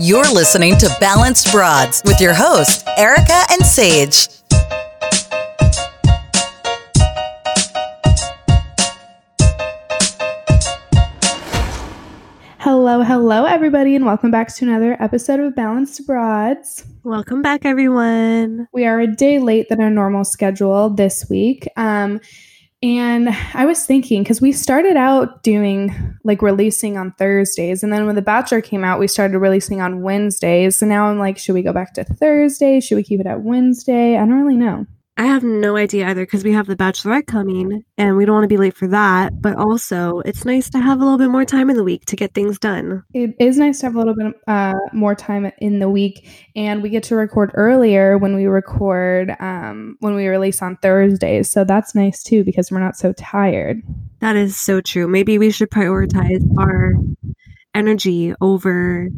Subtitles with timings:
[0.00, 4.26] You're listening to Balanced Broads with your hosts, Erica and Sage.
[12.58, 16.86] Hello, hello, everybody, and welcome back to another episode of Balanced Broads.
[17.04, 18.68] Welcome back, everyone.
[18.72, 21.68] We are a day late than our normal schedule this week.
[21.76, 22.18] Um,
[22.82, 28.06] and I was thinking, because we started out doing like releasing on Thursdays, and then
[28.06, 30.76] when The Bachelor came out, we started releasing on Wednesdays.
[30.76, 32.80] So now I'm like, should we go back to Thursday?
[32.80, 34.16] Should we keep it at Wednesday?
[34.16, 34.86] I don't really know.
[35.18, 38.44] I have no idea either because we have the Bachelorette coming and we don't want
[38.44, 39.42] to be late for that.
[39.42, 42.16] But also, it's nice to have a little bit more time in the week to
[42.16, 43.04] get things done.
[43.12, 46.82] It is nice to have a little bit uh, more time in the week, and
[46.82, 51.50] we get to record earlier when we record um, when we release on Thursdays.
[51.50, 53.82] So that's nice too because we're not so tired.
[54.20, 55.06] That is so true.
[55.08, 56.94] Maybe we should prioritize our
[57.74, 59.08] energy over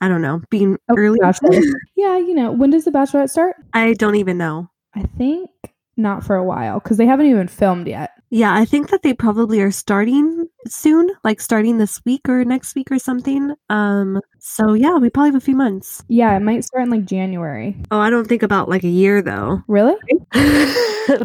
[0.00, 1.18] I don't know, being Oh, early.
[1.96, 3.56] Yeah, you know, when does the Bachelorette start?
[3.72, 4.68] I don't even know.
[4.94, 5.50] I think
[5.96, 8.10] not for a while because they haven't even filmed yet.
[8.30, 12.74] Yeah, I think that they probably are starting soon, like starting this week or next
[12.74, 13.54] week or something.
[13.70, 16.02] Um, so yeah, we probably have a few months.
[16.08, 17.76] Yeah, it might start in like January.
[17.92, 19.62] Oh, I don't think about like a year though.
[19.68, 19.94] Really?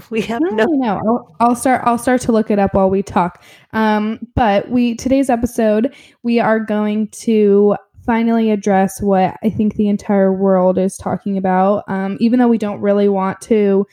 [0.10, 1.02] we have I no really know.
[1.06, 1.82] I'll, I'll start.
[1.86, 3.44] I'll start to look it up while we talk.
[3.74, 9.90] Um, but we today's episode we are going to finally address what I think the
[9.90, 11.84] entire world is talking about.
[11.88, 13.86] Um, even though we don't really want to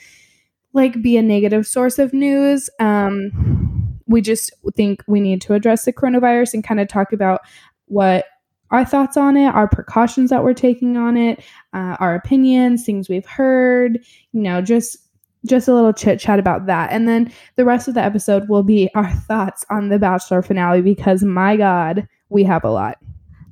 [0.76, 2.70] like be a negative source of news.
[2.78, 7.40] Um, we just think we need to address the coronavirus and kind of talk about
[7.86, 8.26] what
[8.70, 11.40] our thoughts on it, our precautions that we're taking on it,
[11.72, 13.98] uh, our opinions, things we've heard,
[14.32, 14.98] you know, just
[15.46, 16.90] just a little chit chat about that.
[16.90, 20.82] And then the rest of the episode will be our thoughts on the Bachelor finale
[20.82, 22.98] because my God, we have a lot.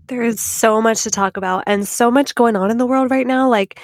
[0.09, 3.11] There is so much to talk about and so much going on in the world
[3.11, 3.49] right now.
[3.49, 3.81] Like,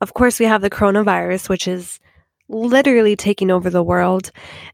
[0.00, 1.98] of course, we have the coronavirus, which is
[2.48, 4.30] literally taking over the world.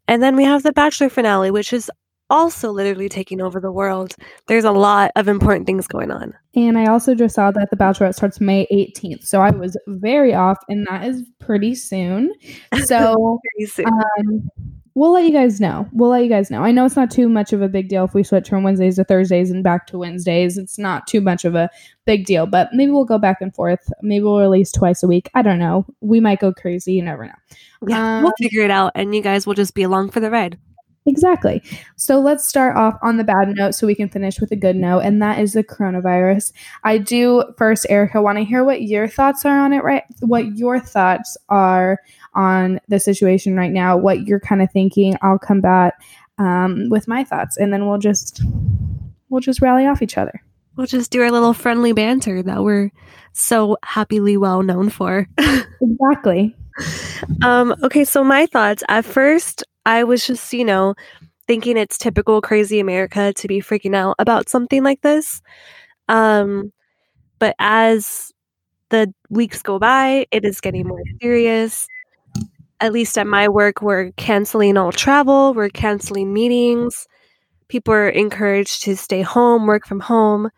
[0.09, 1.91] And then we have the Bachelor finale, which is
[2.31, 4.17] also literally taking over the world.
[4.49, 6.33] There's a lot of important things going on.
[6.55, 9.25] And I also just saw that the Bachelorette starts May 18th.
[9.25, 12.33] So I was very off, and that is pretty soon.
[12.87, 13.87] So Very soon.
[13.87, 14.51] um,
[14.95, 15.89] we'll let you guys know.
[15.93, 16.63] We'll let you guys know.
[16.63, 18.97] I know it's not too much of a big deal if we switch from Wednesdays
[18.97, 20.59] to Thursdays and back to Wednesdays.
[20.59, 21.71] It's not too much of a
[22.05, 23.93] big deal, but maybe we'll go back and forth.
[24.03, 25.31] Maybe we'll release twice a week.
[25.35, 25.87] I don't know.
[26.01, 26.93] We might go crazy.
[26.93, 27.33] You never know.
[27.87, 30.31] yeah, um, we'll figure it out, and you guys will just be along for the
[30.31, 30.59] ride.
[31.05, 31.63] Exactly.
[31.97, 34.77] So let's start off on the bad note so we can finish with a good
[34.77, 36.53] note, and that is the coronavirus.
[36.85, 40.05] I do first, Erica, want to hear what your thoughts are on it, right?
[40.21, 41.99] What your thoughts are
[42.35, 45.17] on the situation right now, what you're kind of thinking.
[45.23, 45.95] I'll come back
[46.39, 48.43] um, with my thoughts, and then we'll just
[49.29, 50.43] we'll just rally off each other.
[50.77, 52.91] We'll just do our little friendly banter that we're
[53.33, 55.27] so happily well known for.
[55.81, 56.55] Exactly.
[57.43, 58.85] Um, okay, so my thoughts.
[58.89, 60.95] At first, I was just, you know,
[61.47, 65.43] thinking it's typical crazy America to be freaking out about something like this.
[66.09, 66.73] Um,
[67.39, 68.33] but as
[68.91, 71.87] the weeks go by, it is getting more serious.
[72.83, 77.07] At least at my work, we're canceling all travel, we're canceling meetings.
[77.69, 80.51] People are encouraged to stay home, work from home.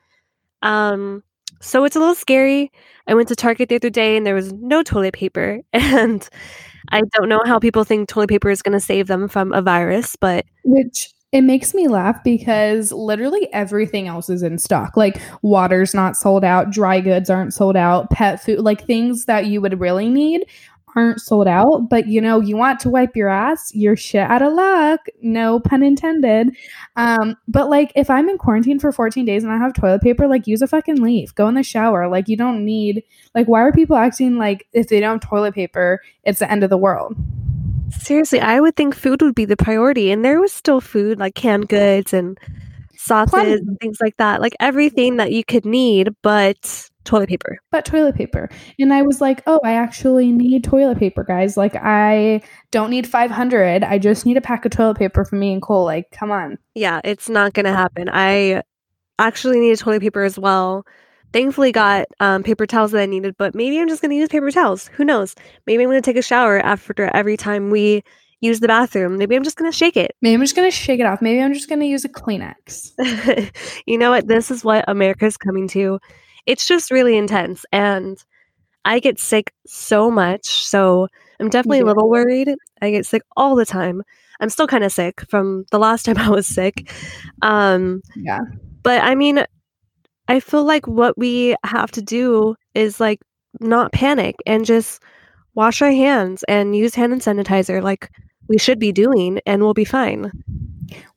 [0.62, 1.22] Um,
[1.60, 2.72] so it's a little scary.
[3.06, 5.60] I went to Target the other day and there was no toilet paper.
[5.74, 6.26] And
[6.90, 9.62] I don't know how people think toilet paper is going to save them from a
[9.62, 14.96] virus, but Which it makes me laugh because literally everything else is in stock.
[14.96, 19.46] Like water's not sold out, dry goods aren't sold out, pet food, like things that
[19.46, 20.46] you would really need
[20.96, 21.88] aren't sold out.
[21.88, 25.00] But you know, you want to wipe your ass, you're shit out of luck.
[25.22, 26.56] No pun intended.
[26.96, 30.26] Um, but like if I'm in quarantine for 14 days and I have toilet paper,
[30.26, 31.34] like use a fucking leaf.
[31.34, 32.08] Go in the shower.
[32.08, 33.02] Like you don't need
[33.34, 36.64] like why are people acting like if they don't have toilet paper, it's the end
[36.64, 37.16] of the world?
[38.00, 40.10] seriously, I would think food would be the priority.
[40.10, 42.38] And there was still food like canned goods and
[42.96, 43.52] sauces Plenty.
[43.52, 47.58] and things like that, like everything that you could need, but toilet paper.
[47.70, 48.48] but toilet paper.
[48.78, 51.56] And I was like, oh, I actually need toilet paper, guys.
[51.56, 53.84] Like, I don't need 500.
[53.84, 55.84] I just need a pack of toilet paper for me and Cole.
[55.84, 56.58] Like, come on.
[56.74, 58.08] Yeah, it's not going to happen.
[58.12, 58.62] I
[59.18, 60.86] actually needed toilet paper as well.
[61.32, 64.28] Thankfully, got um, paper towels that I needed, but maybe I'm just going to use
[64.28, 64.86] paper towels.
[64.88, 65.34] Who knows?
[65.66, 68.04] Maybe I'm going to take a shower after every time we
[68.40, 69.16] use the bathroom.
[69.16, 70.14] Maybe I'm just going to shake it.
[70.22, 71.20] Maybe I'm just going to shake it off.
[71.20, 72.92] Maybe I'm just going to use a Kleenex.
[73.86, 74.28] you know what?
[74.28, 75.98] This is what America's coming to.
[76.46, 77.64] It's just really intense.
[77.72, 78.22] And
[78.84, 80.64] I get sick so much.
[80.66, 81.08] So
[81.40, 82.50] I'm definitely a little worried.
[82.82, 84.02] I get sick all the time.
[84.40, 86.92] I'm still kind of sick from the last time I was sick.
[87.42, 88.40] Um, Yeah.
[88.82, 89.44] but I mean,
[90.28, 93.20] I feel like what we have to do is like
[93.60, 95.02] not panic and just
[95.54, 98.10] wash our hands and use hand sanitizer like
[98.48, 100.30] we should be doing and we'll be fine.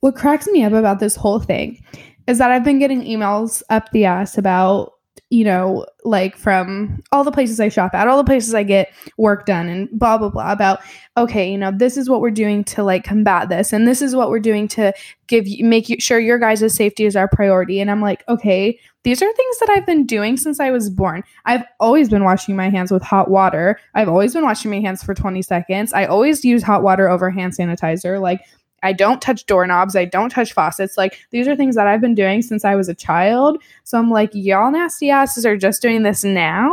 [0.01, 1.83] What cracks me up about this whole thing
[2.27, 4.93] is that I've been getting emails up the ass about
[5.29, 8.93] you know, like from all the places I shop at, all the places I get
[9.17, 10.79] work done, and blah, blah, blah, about,
[11.17, 14.15] okay, you know, this is what we're doing to like combat this, and this is
[14.15, 14.93] what we're doing to
[15.27, 17.81] give you, make you sure your guys' safety is our priority.
[17.81, 21.23] And I'm like, okay, these are things that I've been doing since I was born.
[21.45, 23.77] I've always been washing my hands with hot water.
[23.95, 25.91] I've always been washing my hands for 20 seconds.
[25.91, 28.21] I always use hot water over hand sanitizer.
[28.21, 28.41] Like,
[28.83, 29.95] I don't touch doorknobs.
[29.95, 30.97] I don't touch faucets.
[30.97, 33.61] Like these are things that I've been doing since I was a child.
[33.83, 36.71] So I'm like, y'all nasty asses are just doing this now.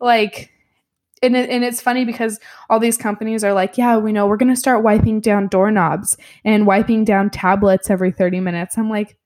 [0.00, 0.52] Like,
[1.22, 2.38] and, it, and it's funny because
[2.68, 6.16] all these companies are like, yeah, we know we're going to start wiping down doorknobs
[6.44, 8.76] and wiping down tablets every 30 minutes.
[8.76, 9.16] I'm like,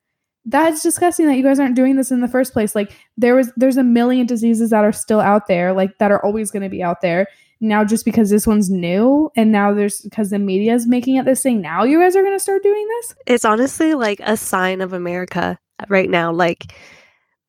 [0.44, 2.74] that's disgusting that you guys aren't doing this in the first place.
[2.74, 6.24] Like there was, there's a million diseases that are still out there, like that are
[6.24, 7.26] always going to be out there
[7.60, 11.24] now just because this one's new and now there's because the media is making it
[11.24, 13.14] this thing now you guys are going to start doing this?
[13.26, 15.58] It's honestly like a sign of america
[15.88, 16.32] right now.
[16.32, 16.74] Like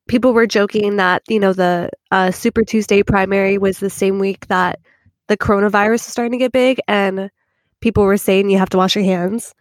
[0.08, 4.48] people were joking that you know the uh, super tuesday primary was the same week
[4.48, 4.80] that
[5.28, 7.31] the coronavirus is starting to get big and
[7.80, 9.56] people were saying you have to wash your hands.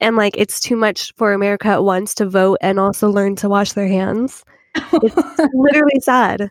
[0.00, 3.48] And like it's too much for america at once to vote and also learn to
[3.48, 4.44] wash their hands.
[4.74, 5.16] It's
[5.54, 6.50] literally sad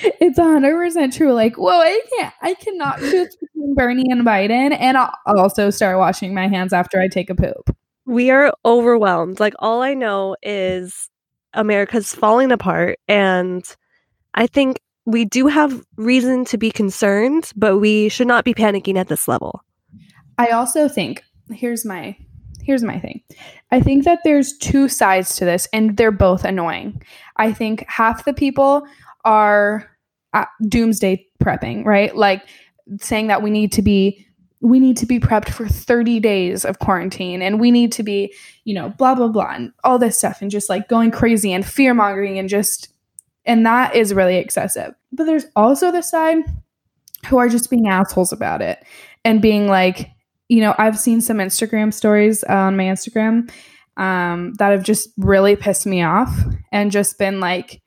[0.00, 1.32] it's hundred percent true.
[1.32, 5.98] Like, whoa, I can't, I cannot choose between Bernie and Biden, and I'll also start
[5.98, 7.76] washing my hands after I take a poop.
[8.06, 9.38] We are overwhelmed.
[9.40, 11.10] Like, all I know is
[11.54, 13.64] America's falling apart, and
[14.34, 18.96] I think we do have reason to be concerned, but we should not be panicking
[18.96, 19.62] at this level.
[20.38, 22.16] I also think here's my
[22.62, 23.20] here's my thing.
[23.70, 27.02] I think that there's two sides to this, and they're both annoying.
[27.36, 28.86] I think half the people
[29.24, 29.88] are
[30.68, 32.14] doomsday prepping, right?
[32.16, 32.46] Like
[33.00, 34.26] saying that we need to be
[34.60, 38.32] we need to be prepped for 30 days of quarantine and we need to be,
[38.64, 41.66] you know, blah blah blah and all this stuff and just like going crazy and
[41.66, 42.88] fear mongering and just
[43.44, 44.94] and that is really excessive.
[45.10, 46.44] But there's also the side
[47.26, 48.84] who are just being assholes about it
[49.24, 50.10] and being like,
[50.48, 53.50] you know, I've seen some Instagram stories on my Instagram
[53.96, 56.34] um, that have just really pissed me off
[56.70, 57.81] and just been like,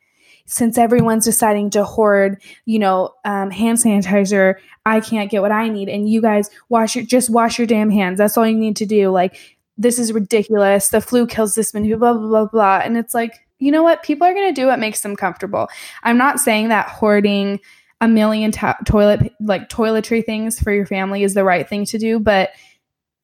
[0.46, 4.56] since everyone's deciding to hoard, you know, um, hand sanitizer,
[4.86, 5.90] I can't get what I need.
[5.90, 8.20] And you guys wash your, just wash your damn hands.
[8.20, 9.10] That's all you need to do.
[9.10, 9.38] Like,
[9.78, 10.90] this is ridiculous.
[10.90, 12.82] The flu kills this many people, blah, blah, blah, blah.
[12.84, 14.04] And it's like, you know what?
[14.04, 15.68] People are going to do what makes them comfortable.
[16.04, 17.60] I'm not saying that hoarding
[18.02, 21.98] a million to- toilet, like toiletry things for your family is the right thing to
[21.98, 22.20] do.
[22.20, 22.52] But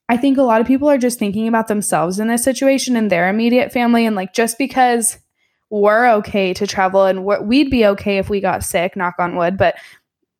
[0.09, 3.11] I think a lot of people are just thinking about themselves in this situation and
[3.11, 4.05] their immediate family.
[4.05, 5.19] And like, just because
[5.71, 9.57] we're okay to travel and we'd be okay if we got sick, knock on wood,
[9.57, 9.75] but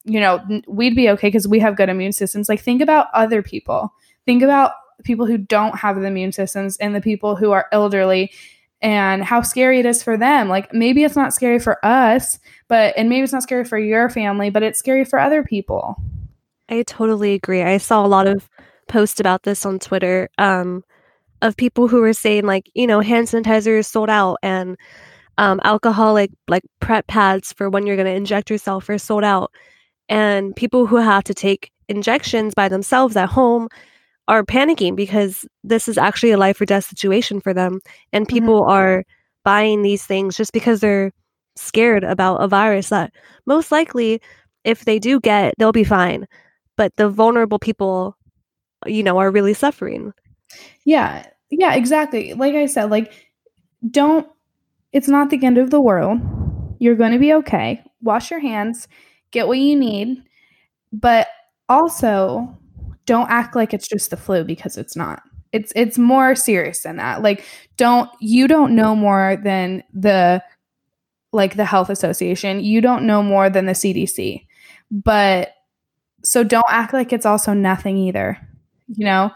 [0.03, 2.49] you know, we'd be okay because we have good immune systems.
[2.49, 3.93] Like, think about other people.
[4.25, 4.73] Think about
[5.03, 8.31] people who don't have the immune systems and the people who are elderly
[8.81, 10.49] and how scary it is for them.
[10.49, 14.09] Like, maybe it's not scary for us, but, and maybe it's not scary for your
[14.09, 15.95] family, but it's scary for other people.
[16.67, 17.61] I totally agree.
[17.61, 18.49] I saw a lot of
[18.87, 20.83] posts about this on Twitter um,
[21.41, 24.77] of people who were saying, like, you know, hand sanitizer is sold out and
[25.37, 29.51] um, alcoholic like prep pads for when you're going to inject yourself are sold out.
[30.09, 33.69] And people who have to take injections by themselves at home
[34.27, 37.79] are panicking because this is actually a life or death situation for them.
[38.13, 38.33] And mm-hmm.
[38.33, 38.71] people mm-hmm.
[38.71, 39.03] are
[39.43, 41.11] buying these things just because they're
[41.55, 43.11] scared about a virus that
[43.45, 44.21] most likely,
[44.63, 46.27] if they do get, they'll be fine.
[46.77, 48.15] But the vulnerable people,
[48.85, 50.13] you know, are really suffering.
[50.85, 51.25] Yeah.
[51.49, 52.33] Yeah, exactly.
[52.33, 53.11] Like I said, like,
[53.89, 54.27] don't
[54.93, 56.19] it's not the end of the world.
[56.79, 57.83] You're going to be okay.
[58.01, 58.87] Wash your hands,
[59.31, 60.23] get what you need,
[60.91, 61.27] but
[61.69, 62.57] also
[63.05, 65.21] don't act like it's just the flu because it's not.
[65.51, 67.21] It's it's more serious than that.
[67.21, 67.43] Like
[67.77, 70.41] don't you don't know more than the
[71.33, 72.59] like the health association.
[72.61, 74.45] You don't know more than the CDC.
[74.89, 75.53] But
[76.23, 78.37] so don't act like it's also nothing either.
[78.87, 79.31] You know?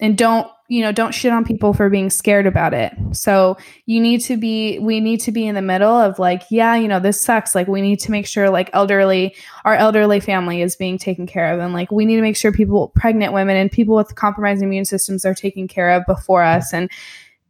[0.00, 2.96] And don't you know don't shit on people for being scared about it.
[3.10, 6.76] So you need to be we need to be in the middle of like yeah
[6.76, 7.56] you know this sucks.
[7.56, 9.34] Like we need to make sure like elderly
[9.64, 11.58] our elderly family is being taken care of.
[11.58, 14.84] And like we need to make sure people pregnant women and people with compromised immune
[14.84, 16.72] systems are taken care of before us.
[16.72, 16.88] And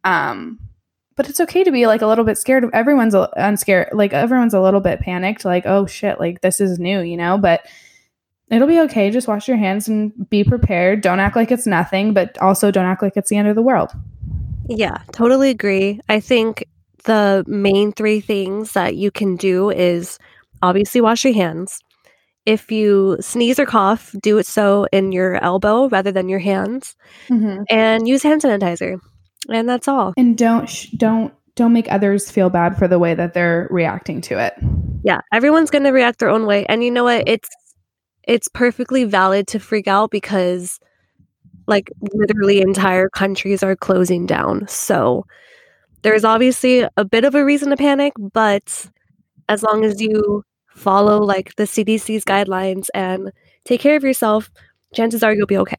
[0.03, 0.59] um
[1.15, 4.55] but it's okay to be like a little bit scared of everyone's unscared like everyone's
[4.55, 7.37] a little bit panicked like oh shit like this is new you know?
[7.37, 7.67] But
[8.51, 9.11] it'll be okay.
[9.11, 11.01] Just wash your hands and be prepared.
[11.01, 13.63] Don't act like it's nothing, but also don't act like it's the end of the
[13.63, 13.91] world.
[14.69, 16.01] Yeah, totally agree.
[16.09, 16.65] I think
[17.05, 20.19] the main three things that you can do is
[20.63, 21.81] obviously wash your hands.
[22.47, 26.95] If you sneeze or cough, do it so in your elbow rather than your hands,
[27.29, 27.65] Mhm.
[27.69, 28.99] and use hand sanitizer.
[29.49, 30.15] And that's all.
[30.17, 34.21] And don't sh- don't don't make others feel bad for the way that they're reacting
[34.23, 34.55] to it.
[35.03, 37.25] Yeah, everyone's going to react their own way, and you know what?
[37.27, 37.49] It's
[38.25, 40.79] it's perfectly valid to freak out because
[41.67, 44.67] like literally entire countries are closing down.
[44.69, 45.25] So
[46.03, 48.89] there's obviously a bit of a reason to panic, but
[49.49, 53.33] as long as you follow like the CDC's guidelines and
[53.65, 54.51] take care of yourself,
[54.95, 55.77] chances are you'll be okay.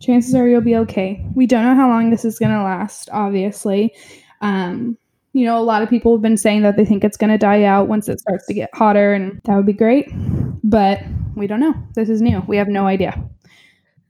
[0.00, 1.24] chances are you'll be okay.
[1.34, 3.94] We don't know how long this is going to last, obviously.
[4.40, 4.96] Um,
[5.32, 7.38] you know, a lot of people have been saying that they think it's going to
[7.38, 10.08] die out once it starts to get hotter, and that would be great.
[10.66, 11.00] But
[11.36, 11.74] we don't know.
[11.94, 12.42] This is new.
[12.48, 13.22] We have no idea.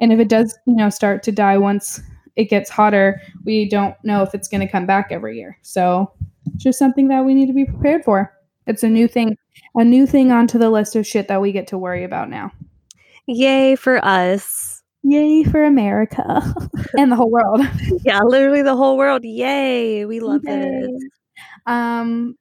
[0.00, 2.00] And if it does, you know, start to die once
[2.34, 5.58] it gets hotter, we don't know if it's going to come back every year.
[5.62, 6.12] So,
[6.46, 8.32] it's just something that we need to be prepared for.
[8.66, 9.36] It's a new thing,
[9.74, 12.52] a new thing onto the list of shit that we get to worry about now.
[13.26, 14.82] Yay for us.
[15.02, 16.42] Yay for America
[16.98, 17.60] and the whole world.
[18.04, 19.24] Yeah, literally the whole world.
[19.24, 20.04] Yay.
[20.04, 20.90] We love it.
[21.66, 22.36] Um,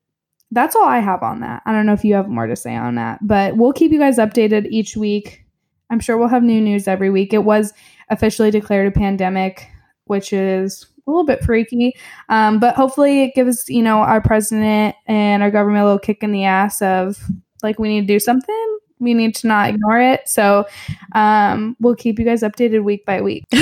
[0.52, 1.62] that's all I have on that.
[1.66, 4.00] I don't know if you have more to say on that, but we'll keep you
[4.00, 5.46] guys updated each week.
[5.90, 7.34] I'm sure we'll have new news every week.
[7.34, 7.74] It was
[8.10, 9.68] officially declared a pandemic,
[10.06, 11.96] which is a little bit freaky.
[12.30, 16.24] Um, but hopefully it gives, you know, our president and our government a little kick
[16.24, 17.18] in the ass of
[17.62, 18.78] like we need to do something.
[19.00, 20.28] We need to not ignore it.
[20.28, 20.66] So
[21.14, 23.46] um, we'll keep you guys updated week by week.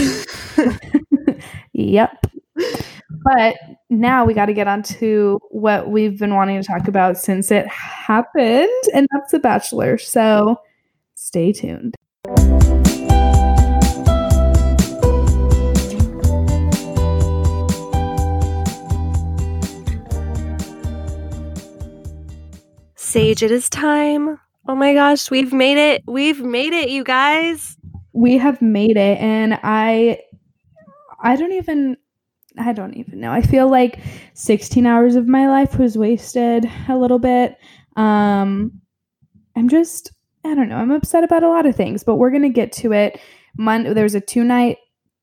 [1.74, 2.25] yep.
[3.24, 3.56] But
[3.89, 7.51] now we got to get on to what we've been wanting to talk about since
[7.51, 9.98] it happened, and that's The Bachelor.
[9.98, 10.58] So
[11.15, 11.96] stay tuned.
[22.96, 24.39] Sage, it is time.
[24.68, 26.03] Oh my gosh, we've made it.
[26.08, 27.77] We've made it, you guys.
[28.12, 30.20] We have made it, and I,
[31.22, 31.96] I don't even,
[32.57, 33.31] I don't even know.
[33.31, 34.00] I feel like
[34.33, 37.57] 16 hours of my life was wasted a little bit.
[37.95, 38.81] Um,
[39.55, 40.12] I'm just,
[40.45, 40.77] I don't know.
[40.77, 43.19] I'm upset about a lot of things, but we're gonna get to it.
[43.57, 44.77] Mon- there's a two night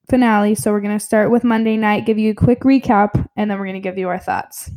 [0.09, 3.59] finale, so we're gonna start with Monday night, give you a quick recap, and then
[3.59, 4.71] we're gonna give you our thoughts.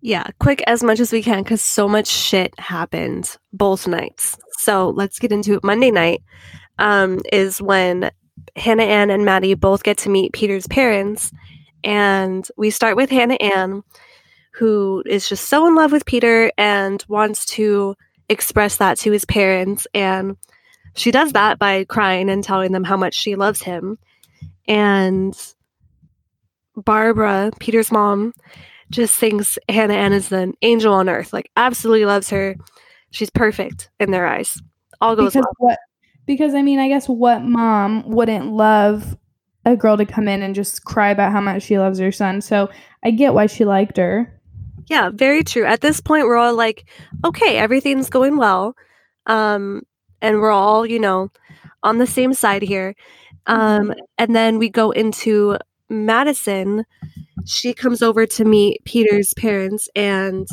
[0.00, 4.36] Yeah, quick as much as we can because so much shit happened both nights.
[4.58, 5.64] So let's get into it.
[5.64, 6.22] Monday night
[6.78, 8.10] um, is when
[8.54, 11.32] Hannah Ann and Maddie both get to meet Peter's parents.
[11.86, 13.84] And we start with Hannah Ann,
[14.54, 17.94] who is just so in love with Peter and wants to
[18.28, 19.86] express that to his parents.
[19.94, 20.36] And
[20.96, 23.98] she does that by crying and telling them how much she loves him.
[24.66, 25.34] And
[26.74, 28.34] Barbara, Peter's mom,
[28.90, 31.32] just thinks Hannah Ann is an angel on earth.
[31.32, 32.56] Like, absolutely loves her.
[33.12, 34.60] She's perfect in their eyes.
[35.00, 35.70] All goes because well.
[35.70, 35.78] what
[36.26, 39.16] because I mean I guess what mom wouldn't love
[39.66, 42.40] a girl to come in and just cry about how much she loves her son.
[42.40, 42.70] So
[43.04, 44.32] I get why she liked her.
[44.86, 45.64] Yeah, very true.
[45.64, 46.88] At this point, we're all like,
[47.24, 48.76] okay, everything's going well.
[49.26, 49.82] Um,
[50.22, 51.30] and we're all, you know,
[51.82, 52.94] on the same side here.
[53.46, 55.58] Um, and then we go into
[55.88, 56.84] Madison.
[57.44, 59.88] She comes over to meet Peter's parents.
[59.96, 60.46] And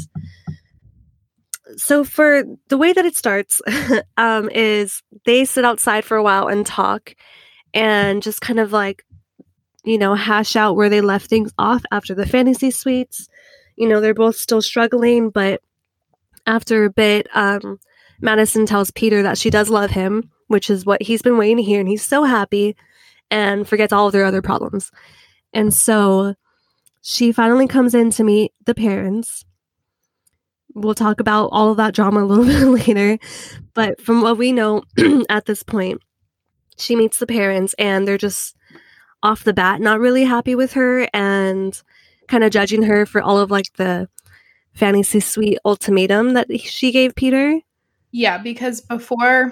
[1.76, 3.62] so, for the way that it starts,
[4.18, 7.16] um, is they sit outside for a while and talk
[7.74, 9.06] and just kind of like,
[9.84, 13.28] you know, hash out where they left things off after the fantasy suites.
[13.76, 15.62] You know they're both still struggling but
[16.46, 17.80] after a bit um
[18.22, 21.64] madison tells peter that she does love him which is what he's been waiting to
[21.64, 22.76] hear and he's so happy
[23.32, 24.92] and forgets all of their other problems.
[25.54, 26.36] And so
[27.02, 29.44] she finally comes in to meet the parents.
[30.76, 33.18] We'll talk about all of that drama a little bit later
[33.74, 34.84] but from what we know
[35.30, 36.02] at this point
[36.78, 38.56] she meets the parents and they're just
[39.22, 41.82] off the bat not really happy with her and
[42.28, 44.08] kind of judging her for all of like the
[44.74, 47.60] fantasy suite ultimatum that she gave Peter.
[48.12, 49.52] Yeah, because before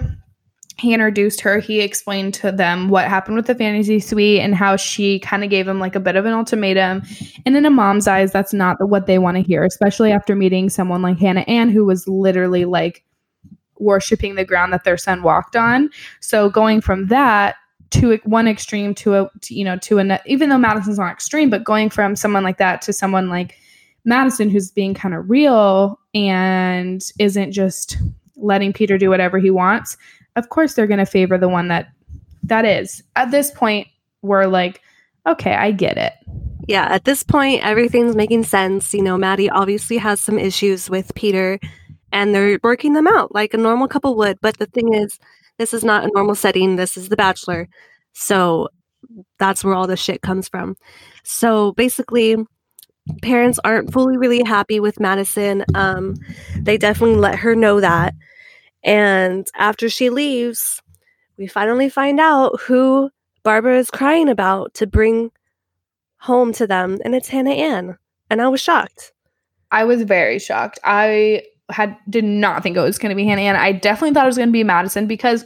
[0.78, 4.76] he introduced her, he explained to them what happened with the fantasy suite and how
[4.76, 7.02] she kind of gave him like a bit of an ultimatum.
[7.46, 10.68] And in a mom's eyes, that's not what they want to hear, especially after meeting
[10.68, 13.04] someone like Hannah Ann, who was literally like
[13.82, 15.90] worshiping the ground that their son walked on.
[16.20, 17.56] So going from that
[17.90, 21.50] to one extreme to a to, you know to an even though Madison's not extreme,
[21.50, 23.56] but going from someone like that to someone like
[24.04, 27.96] Madison who's being kind of real and isn't just
[28.36, 29.96] letting Peter do whatever he wants.
[30.36, 31.88] Of course, they're going to favor the one that
[32.42, 33.02] that is.
[33.14, 33.88] At this point,
[34.22, 34.80] we're like,
[35.26, 36.14] okay, I get it.
[36.68, 38.94] Yeah, at this point, everything's making sense.
[38.94, 41.58] You know, Maddie obviously has some issues with Peter,
[42.12, 44.40] and they're working them out like a normal couple would.
[44.40, 45.18] But the thing is,
[45.58, 46.76] this is not a normal setting.
[46.76, 47.68] This is The Bachelor.
[48.12, 48.68] So
[49.38, 50.76] that's where all the shit comes from.
[51.24, 52.36] So basically,
[53.22, 55.64] parents aren't fully really happy with Madison.
[55.74, 56.14] Um,
[56.60, 58.14] they definitely let her know that.
[58.84, 60.80] And after she leaves,
[61.36, 63.10] we finally find out who
[63.42, 65.30] Barbara is crying about to bring
[66.18, 67.98] home to them, and it's Hannah Ann.
[68.30, 69.12] And I was shocked.
[69.72, 70.78] I was very shocked.
[70.84, 73.56] I had did not think it was going to be Hannah Ann.
[73.56, 75.44] I definitely thought it was going to be Madison because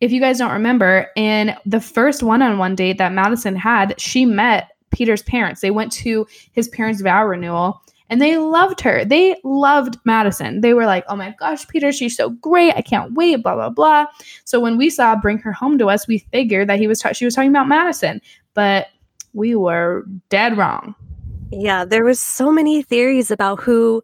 [0.00, 4.70] if you guys don't remember, in the first one-on-one date that Madison had, she met
[4.90, 5.60] Peter's parents.
[5.60, 9.04] They went to his parents' vow renewal and they loved her.
[9.04, 10.60] They loved Madison.
[10.60, 12.74] They were like, "Oh my gosh, Peter, she's so great.
[12.76, 14.06] I can't wait." Blah blah blah.
[14.44, 17.12] So when we saw bring her home to us, we figured that he was ta-
[17.12, 18.20] she was talking about Madison,
[18.52, 18.88] but
[19.32, 20.94] we were dead wrong.
[21.50, 24.02] Yeah, there was so many theories about who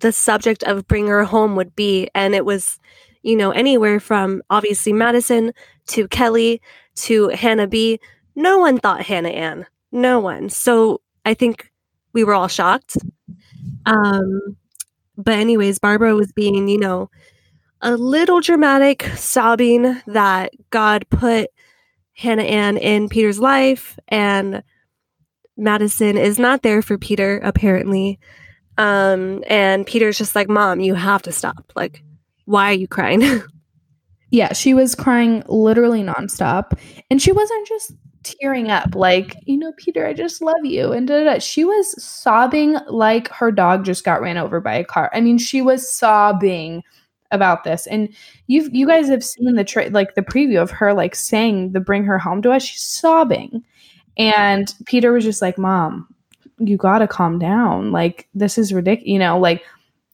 [0.00, 2.78] the subject of bring her home would be and it was
[3.22, 5.52] you know anywhere from obviously Madison
[5.86, 6.60] to Kelly
[6.96, 8.00] to Hannah B.
[8.34, 9.66] No one thought Hannah Ann.
[9.92, 10.48] No one.
[10.50, 11.70] So I think
[12.12, 12.96] we were all shocked.
[13.86, 14.56] Um,
[15.16, 17.10] but anyways, Barbara was being, you know,
[17.80, 21.50] a little dramatic, sobbing that God put
[22.14, 24.62] Hannah Ann in Peter's life and
[25.56, 28.18] Madison is not there for Peter, apparently.
[28.78, 31.72] Um, and Peter's just like, Mom, you have to stop.
[31.74, 32.02] Like,
[32.44, 33.22] why are you crying?
[34.30, 36.78] yeah, she was crying literally nonstop.
[37.10, 37.92] And she wasn't just
[38.22, 40.92] tearing up, like, you know, Peter, I just love you.
[40.92, 41.38] And da, da, da.
[41.38, 45.10] she was sobbing like her dog just got ran over by a car.
[45.14, 46.82] I mean, she was sobbing
[47.30, 47.86] about this.
[47.86, 48.08] And
[48.46, 51.80] you've you guys have seen the tra- like the preview of her like saying the
[51.80, 52.64] bring her home to us.
[52.64, 53.64] She's sobbing.
[54.16, 56.08] And Peter was just like, "Mom,
[56.58, 57.92] you got to calm down.
[57.92, 59.64] Like this is ridiculous." You know, like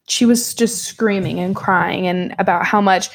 [0.09, 3.11] she was just screaming and crying and about how much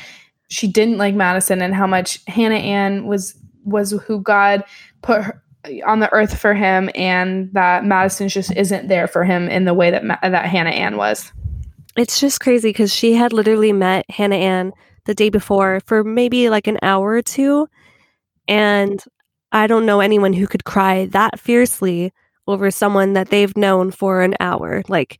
[0.49, 3.35] she didn't like Madison and how much Hannah Ann was
[3.65, 4.63] was who God
[5.01, 5.43] put her,
[5.85, 9.73] on the earth for him and that Madison just isn't there for him in the
[9.73, 11.31] way that Ma- that Hannah Ann was.
[11.97, 14.71] It's just crazy because she had literally met Hannah Ann
[15.05, 17.67] the day before for maybe like an hour or two.
[18.47, 19.03] And
[19.51, 22.13] I don't know anyone who could cry that fiercely
[22.47, 24.83] over someone that they've known for an hour.
[24.87, 25.19] Like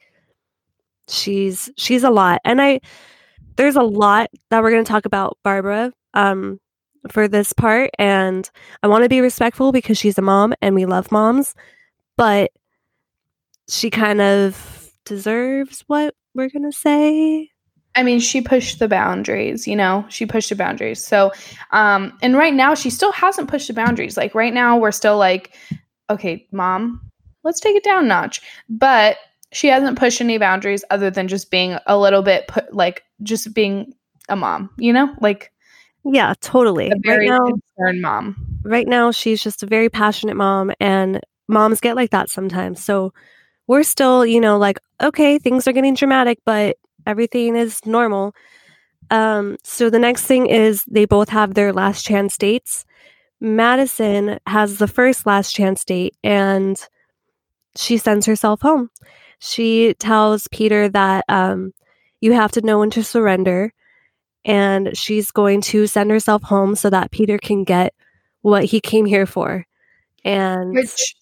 [1.07, 2.41] she's she's a lot.
[2.45, 2.79] And I
[3.55, 6.59] there's a lot that we're going to talk about Barbara um
[7.11, 8.49] for this part and
[8.83, 11.53] I want to be respectful because she's a mom and we love moms,
[12.17, 12.51] but
[13.69, 17.49] she kind of deserves what we're going to say.
[17.95, 21.03] I mean, she pushed the boundaries, you know, she pushed the boundaries.
[21.03, 21.31] So,
[21.71, 24.17] um, and right now she still hasn't pushed the boundaries.
[24.17, 25.55] Like right now we're still like,
[26.09, 27.06] okay, mom,
[27.47, 28.41] let's take it down notch.
[28.69, 29.17] But
[29.53, 33.53] she hasn't pushed any boundaries other than just being a little bit put like just
[33.53, 33.93] being
[34.29, 35.51] a mom, you know, like
[36.03, 36.89] yeah, totally.
[36.89, 38.59] a very right now, concerned mom.
[38.63, 42.83] right now she's just a very passionate mom and moms get like that sometimes.
[42.83, 43.13] So
[43.67, 48.35] we're still, you know, like okay, things are getting dramatic, but everything is normal.
[49.09, 52.85] Um so the next thing is they both have their last chance dates.
[53.39, 56.85] Madison has the first last chance date and
[57.77, 58.89] she sends herself home.
[59.39, 61.73] She tells Peter that um
[62.21, 63.73] you have to know when to surrender
[64.45, 67.93] and she's going to send herself home so that Peter can get
[68.41, 69.65] what he came here for.
[70.23, 71.15] And Which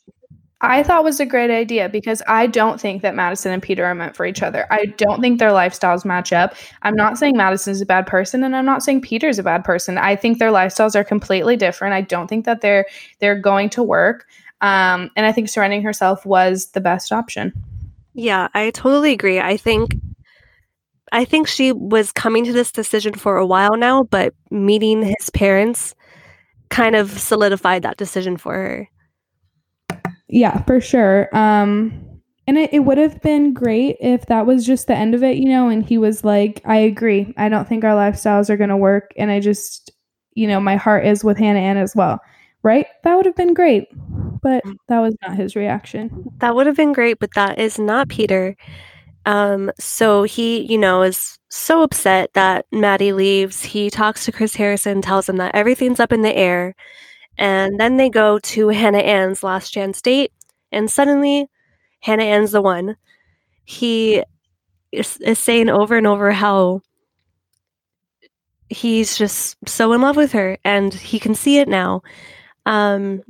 [0.62, 3.94] I thought was a great idea because I don't think that Madison and Peter are
[3.94, 4.65] meant for each other.
[4.72, 6.56] I don't think their lifestyles match up.
[6.84, 9.98] I'm not saying Madison's a bad person and I'm not saying Peter's a bad person.
[9.98, 11.94] I think their lifestyles are completely different.
[11.94, 12.86] I don't think that they're
[13.20, 14.26] they're going to work.
[14.65, 17.54] Um, and I think surrendering herself was the best option.
[18.15, 19.39] yeah, I totally agree.
[19.39, 19.95] I think
[21.12, 25.30] I think she was coming to this decision for a while now, but meeting his
[25.30, 25.93] parents
[26.69, 28.89] kind of solidified that decision for her.
[30.28, 31.30] Yeah, for sure.
[31.36, 35.23] Um, and it, it would have been great if that was just the end of
[35.23, 37.34] it, you know, and he was like, I agree.
[37.38, 39.13] I don't think our lifestyles are going to work.
[39.15, 39.91] And I just,
[40.34, 42.19] you know, my heart is with Hannah Ann as well.
[42.63, 42.88] Right?
[43.04, 43.88] That would have been great.
[44.41, 46.32] But that was not his reaction.
[46.39, 48.56] That would have been great, but that is not Peter.
[49.26, 53.63] Um, so he, you know, is so upset that Maddie leaves.
[53.63, 56.76] He talks to Chris Harrison, tells him that everything's up in the air.
[57.38, 60.32] And then they go to Hannah Ann's last chance date,
[60.71, 61.48] and suddenly
[62.00, 62.95] Hannah Ann's the one.
[63.65, 64.24] He
[64.91, 66.82] is, is saying over and over how
[68.69, 72.04] he's just so in love with her, and he can see it now.
[72.65, 73.21] Um,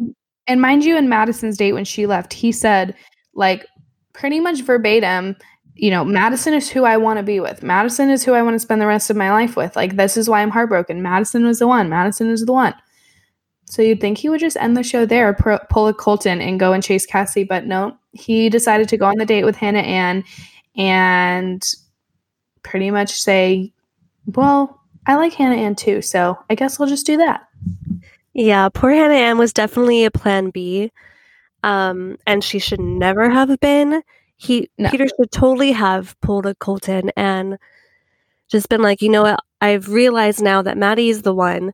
[0.48, 2.96] And mind you, in Madison's date when she left, he said,
[3.34, 3.66] like,
[4.14, 5.36] pretty much verbatim,
[5.76, 7.64] you know, Madison is who I want to be with.
[7.64, 9.76] Madison is who I want to spend the rest of my life with.
[9.76, 11.02] Like, this is why I'm heartbroken.
[11.02, 11.90] Madison was the one.
[11.90, 12.74] Madison is the one.
[13.66, 16.72] So you'd think he would just end the show there, pull a Colton, and go
[16.72, 20.24] and chase Cassie, but no, he decided to go on the date with Hannah Ann
[20.78, 21.68] and
[22.62, 23.74] pretty much say,
[24.28, 27.48] "Well, I like Hannah Ann too, so I guess we'll just do that."
[28.36, 30.92] Yeah, poor Hannah Ann was definitely a plan B.
[31.64, 34.04] Um, and she should never have been.
[34.38, 34.92] He No.
[34.92, 37.58] Peter should totally have pulled a Colton and
[38.50, 41.74] just been like, you know what, I've realized now that Maddie is the one.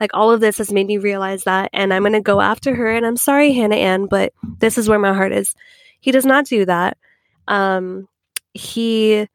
[0.00, 2.90] Like all of this has made me realize that, and I'm gonna go after her.
[2.90, 5.54] And I'm sorry, Hannah Ann, but this is where my heart is.
[6.00, 6.98] He does not do that.
[7.48, 8.08] Um,
[8.54, 9.28] he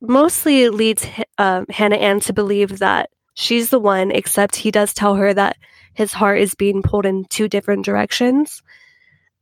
[0.00, 4.94] mostly leads H- um Hannah Ann to believe that she's the one, except he does
[4.94, 5.56] tell her that
[5.94, 8.62] his heart is being pulled in two different directions.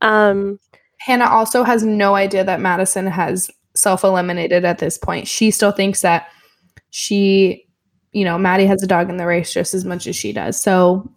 [0.01, 0.59] Um,
[0.99, 5.29] Hannah also has no idea that Madison has self eliminated at this point.
[5.29, 6.29] She still thinks that
[6.91, 7.67] she,
[8.13, 10.61] you know, Maddie has a dog in the race just as much as she does.
[10.61, 11.11] So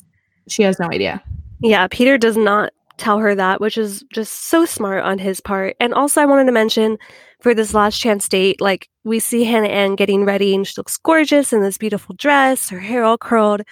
[0.48, 1.22] she has no idea.
[1.62, 5.76] yeah, Peter does not tell her that, which is just so smart on his part.
[5.80, 6.98] And also, I wanted to mention
[7.42, 10.98] for this last chance date, like we see Hannah Ann getting ready and she looks
[10.98, 13.64] gorgeous in this beautiful dress, her hair all curled.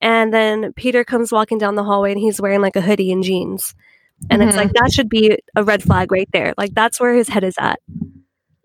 [0.00, 3.22] And then Peter comes walking down the hallway and he's wearing like a hoodie and
[3.22, 3.74] jeans.
[4.30, 6.54] And it's like that should be a red flag right there.
[6.56, 7.78] Like that's where his head is at.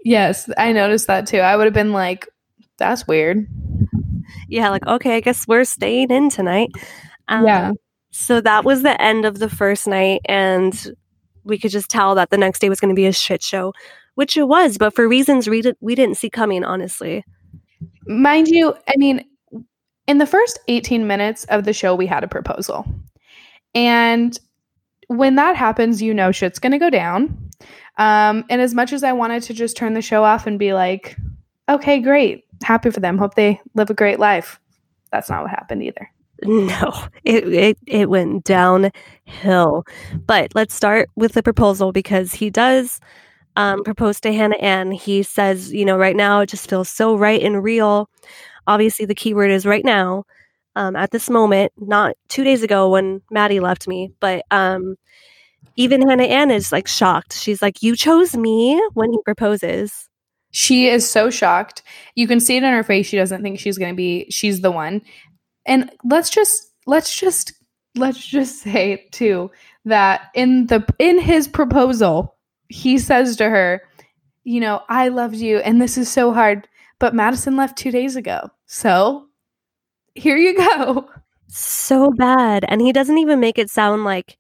[0.04, 1.40] Yes, I noticed that too.
[1.40, 2.28] I would have been like,
[2.78, 3.48] that's weird.
[4.48, 6.70] Yeah, like okay, I guess we're staying in tonight.
[7.28, 7.72] Um, Yeah.
[8.12, 10.94] So that was the end of the first night, and
[11.44, 13.74] we could just tell that the next day was going to be a shit show,
[14.16, 17.24] which it was, but for reasons we, did, we didn't see coming, honestly.
[18.06, 19.24] Mind you, I mean,
[20.08, 22.86] in the first 18 minutes of the show, we had a proposal.
[23.74, 24.38] And
[25.08, 27.50] when that happens, you know shit's going to go down.
[27.98, 30.74] Um, and as much as I wanted to just turn the show off and be
[30.74, 31.16] like,
[31.70, 34.60] okay, great, happy for them, hope they live a great life,
[35.12, 36.10] that's not what happened either.
[36.44, 39.86] No, it, it, it went downhill.
[40.26, 43.00] But let's start with the proposal because he does
[43.56, 44.92] um, propose to Hannah Ann.
[44.92, 48.10] He says, you know, right now it just feels so right and real.
[48.68, 50.24] Obviously, the keyword is right now.
[50.76, 54.96] Um, at this moment, not two days ago when Maddie left me, but um,
[55.76, 57.34] even Hannah Ann is like shocked.
[57.34, 60.10] She's like, "You chose me when he proposes."
[60.52, 61.82] She is so shocked.
[62.16, 63.08] You can see it in her face.
[63.08, 65.02] She doesn't think she's going to be she's the one.
[65.66, 67.54] And let's just let's just
[67.96, 69.50] let's just say too
[69.86, 72.36] that in the in his proposal,
[72.68, 73.82] he says to her,
[74.44, 76.68] you know, I loved you and this is so hard,
[77.02, 78.50] but Madison left 2 days ago.
[78.68, 79.28] So,
[80.16, 81.10] here you go.
[81.48, 84.38] so bad and he doesn't even make it sound like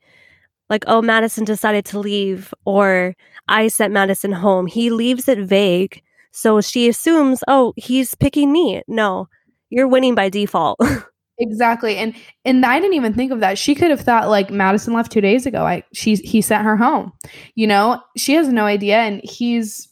[0.70, 3.16] like oh madison decided to leave or
[3.50, 8.82] i sent madison home he leaves it vague so she assumes oh he's picking me
[8.88, 9.28] no
[9.70, 10.80] you're winning by default
[11.40, 11.98] Exactly.
[11.98, 12.14] And
[12.46, 13.58] and I didn't even think of that.
[13.58, 15.64] She could have thought like Madison left 2 days ago.
[15.66, 17.12] I she he sent her home.
[17.56, 19.88] You know, she has no idea and he's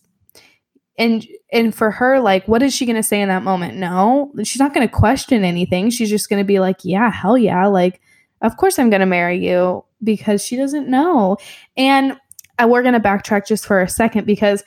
[1.00, 3.78] and and for her like what is she going to say in that moment?
[3.78, 4.32] No.
[4.44, 5.90] She's not going to question anything.
[5.90, 7.66] She's just going to be like, "Yeah, hell yeah.
[7.66, 8.02] Like
[8.42, 11.36] of course I'm going to marry you." Because she doesn't know.
[11.76, 12.18] And
[12.64, 14.64] we're going to backtrack just for a second because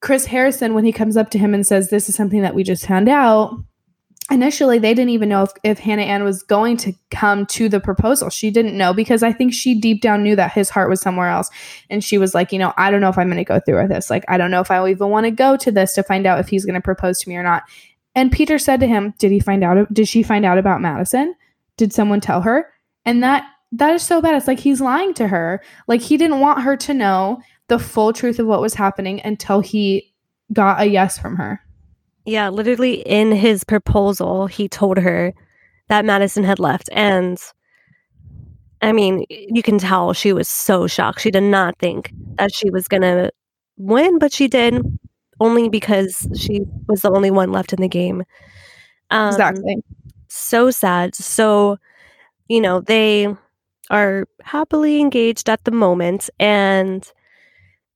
[0.00, 2.64] Chris Harrison when he comes up to him and says this is something that we
[2.64, 3.56] just found out
[4.30, 7.80] initially they didn't even know if, if hannah ann was going to come to the
[7.80, 8.30] proposal.
[8.30, 11.28] She didn't know because i think she deep down knew that his heart was somewhere
[11.28, 11.50] else.
[11.90, 13.80] And she was like you know i don't know if i'm going to go through
[13.80, 14.10] with this.
[14.10, 16.38] Like i don't know if i even want to go to this to find out
[16.38, 17.64] if he's going to propose to me or not.
[18.14, 21.34] And peter said to him did he find out did she find out about madison?
[21.76, 22.72] Did someone tell her?
[23.04, 24.34] And that that is so bad.
[24.34, 25.62] It's like he's lying to her.
[25.88, 29.60] Like he didn't want her to know the full truth of what was happening until
[29.60, 30.12] he
[30.52, 31.60] got a yes from her
[32.24, 35.32] yeah literally in his proposal he told her
[35.88, 37.38] that madison had left and
[38.80, 41.20] i mean you can tell she was so shocked.
[41.20, 43.30] She did not think that she was gonna
[43.76, 44.82] win but she did
[45.42, 48.22] only because she was the only one left in the game.
[49.10, 49.82] Um, exactly.
[50.28, 51.14] so sad.
[51.14, 51.78] So,
[52.48, 53.34] you know, they
[53.90, 57.10] are happily engaged at the moment and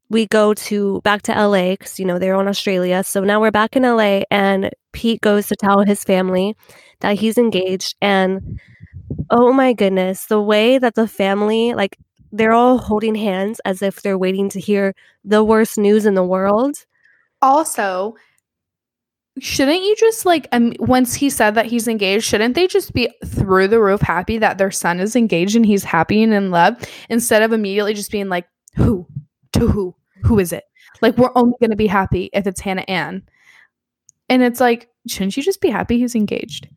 [0.08, 3.02] we go to back to LA cuz you know they're on Australia.
[3.04, 6.56] So now we're back in LA and Pete goes to tell his family
[7.00, 8.60] that he's engaged and
[9.30, 11.96] oh my goodness, the way that the family like
[12.32, 16.24] they're all holding hands as if they're waiting to hear the worst news in the
[16.24, 16.84] world.
[17.42, 18.14] also
[19.38, 23.08] shouldn't you just like um, once he said that he's engaged shouldn't they just be
[23.24, 26.74] through the roof happy that their son is engaged and he's happy and in love
[27.10, 29.06] instead of immediately just being like who
[29.56, 30.64] to who who is it
[31.02, 33.22] like we're only going to be happy if it's hannah ann
[34.28, 36.68] and it's like shouldn't you just be happy he's engaged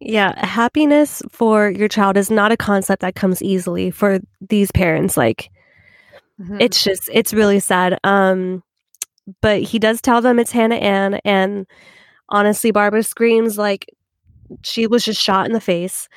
[0.00, 5.16] Yeah, happiness for your child is not a concept that comes easily for these parents.
[5.16, 5.50] Like
[6.60, 7.98] it's just it's really sad.
[8.04, 8.62] Um
[9.40, 11.66] but he does tell them it's Hannah Ann and
[12.28, 13.86] honestly Barbara screams like
[14.62, 16.08] she was just shot in the face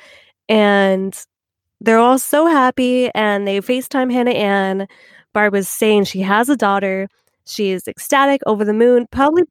[0.48, 1.18] and
[1.80, 4.88] they're all so happy and they FaceTime Hannah Ann.
[5.32, 7.08] Barbara's saying she has a daughter.
[7.46, 9.44] She is ecstatic, over the moon, probably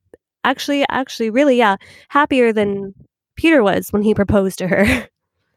[0.44, 1.78] actually actually really yeah,
[2.10, 2.94] happier than
[3.36, 5.08] Peter was when he proposed to her.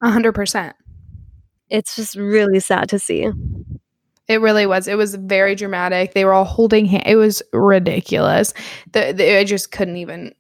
[0.03, 0.75] A hundred percent
[1.69, 3.31] It's just really sad to see.
[4.29, 4.87] It really was.
[4.87, 6.15] It was very dramatic.
[6.15, 7.03] They were all holding hand.
[7.05, 8.55] It was ridiculous.
[8.93, 10.35] The, the I just couldn't even.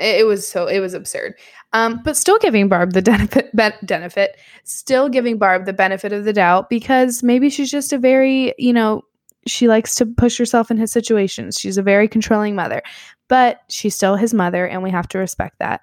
[0.00, 0.66] It, it was so.
[0.66, 1.34] It was absurd.
[1.72, 6.32] Um, but still giving Barb the benefit, benefit, still giving Barb the benefit of the
[6.32, 9.02] doubt because maybe she's just a very, you know,
[9.46, 11.58] she likes to push herself in his situations.
[11.58, 12.82] She's a very controlling mother,
[13.28, 15.80] but she's still his mother, and we have to respect that.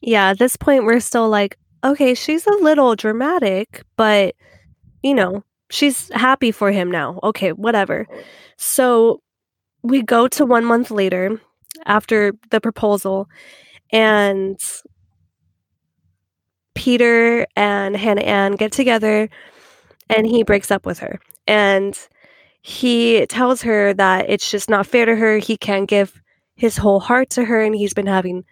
[0.00, 4.34] Yeah, at this point we're still like, okay, she's a little dramatic, but
[5.02, 7.18] you know, she's happy for him now.
[7.22, 8.06] Okay, whatever.
[8.56, 9.20] So
[9.82, 11.40] we go to 1 month later
[11.86, 13.28] after the proposal
[13.92, 14.60] and
[16.74, 19.28] Peter and Hannah Ann get together
[20.08, 21.20] and he breaks up with her.
[21.46, 21.98] And
[22.62, 25.38] he tells her that it's just not fair to her.
[25.38, 26.22] He can't give
[26.54, 28.44] his whole heart to her and he's been having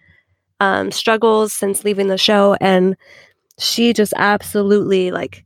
[0.59, 2.57] um, struggles since leaving the show.
[2.59, 2.97] And
[3.57, 5.45] she just absolutely like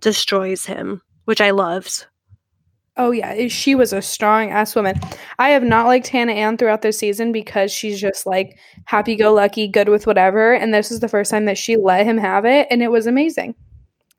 [0.00, 2.06] destroys him, which I loved.
[2.96, 4.98] Oh yeah, she was a strong ass woman.
[5.38, 9.34] I have not liked Hannah Ann throughout this season because she's just like happy go
[9.34, 10.54] lucky, good with whatever.
[10.54, 13.06] And this is the first time that she let him have it, and it was
[13.06, 13.54] amazing.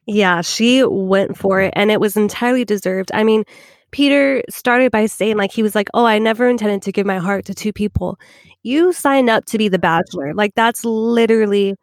[0.05, 3.11] Yeah, she went for it and it was entirely deserved.
[3.13, 3.43] I mean,
[3.91, 7.17] Peter started by saying, like, he was like, Oh, I never intended to give my
[7.17, 8.19] heart to two people.
[8.63, 10.33] You signed up to be the bachelor.
[10.33, 11.75] Like, that's literally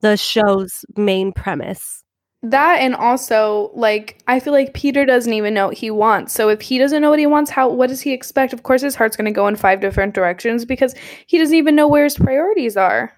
[0.00, 2.02] the show's main premise.
[2.42, 6.32] That and also like I feel like Peter doesn't even know what he wants.
[6.32, 8.52] So if he doesn't know what he wants, how what does he expect?
[8.52, 10.94] Of course his heart's going to go in five different directions because
[11.26, 13.12] he doesn't even know where his priorities are.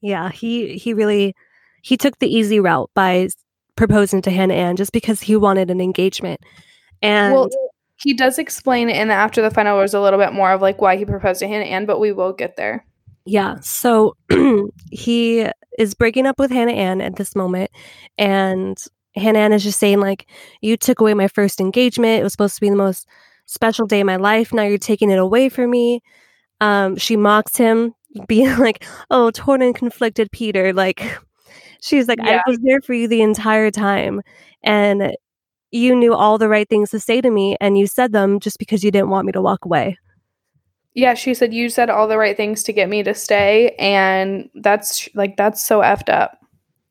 [0.00, 1.34] Yeah, he he really
[1.82, 3.28] he took the easy route by
[3.76, 6.40] proposing to Hannah Ann just because he wanted an engagement.
[7.02, 7.48] And well,
[7.96, 10.80] he does explain in the after the final was a little bit more of like
[10.80, 12.86] why he proposed to Hannah Ann, but we will get there.
[13.24, 13.56] Yeah.
[13.60, 14.16] So
[14.90, 15.46] he
[15.78, 17.70] is breaking up with Hannah Ann at this moment.
[18.16, 18.78] And
[19.14, 20.26] Hannah Ann is just saying, like,
[20.60, 22.20] you took away my first engagement.
[22.20, 23.08] It was supposed to be the most
[23.46, 24.52] special day of my life.
[24.52, 26.02] Now you're taking it away from me.
[26.60, 27.94] Um, she mocks him,
[28.28, 30.72] being like, oh, torn and conflicted Peter.
[30.72, 31.18] Like,
[31.80, 32.42] she's like, Yeah.
[32.46, 34.22] I was there for you the entire time.
[34.62, 35.16] And
[35.76, 38.58] you knew all the right things to say to me, and you said them just
[38.58, 39.98] because you didn't want me to walk away.
[40.94, 44.48] Yeah, she said you said all the right things to get me to stay and
[44.54, 46.38] that's like that's so effed up.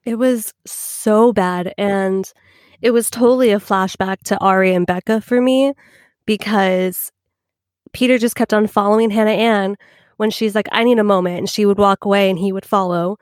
[0.04, 1.74] It was so bad.
[1.78, 2.32] And
[2.82, 5.74] it was totally a flashback to Ari and Becca for me
[6.28, 7.12] because
[7.94, 9.76] Peter just kept on following Hannah Ann
[10.18, 11.40] when she's like, I need a moment.
[11.40, 13.18] And she would walk away and he would follow.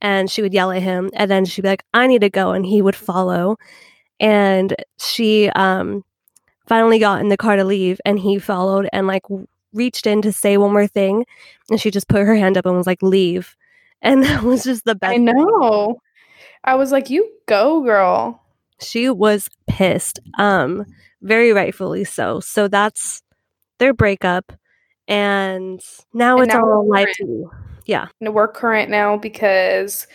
[0.00, 1.10] And she would yell at him.
[1.12, 2.52] And then she'd be like, I need to go.
[2.52, 3.58] And he would follow.
[4.22, 6.02] And she um,
[6.66, 8.00] finally got in the car to leave.
[8.06, 9.24] And he followed and like
[9.74, 11.26] reached in to say one more thing.
[11.68, 13.56] And she just put her hand up and was like, leave.
[14.04, 16.00] And that was just the best I know.
[16.64, 18.42] I was like, "You go, girl."
[18.82, 20.84] she was pissed um
[21.22, 23.22] very rightfully so so that's
[23.78, 24.52] their breakup
[25.08, 25.80] and
[26.12, 27.08] now And it's now all live
[27.86, 30.06] yeah And we're current now because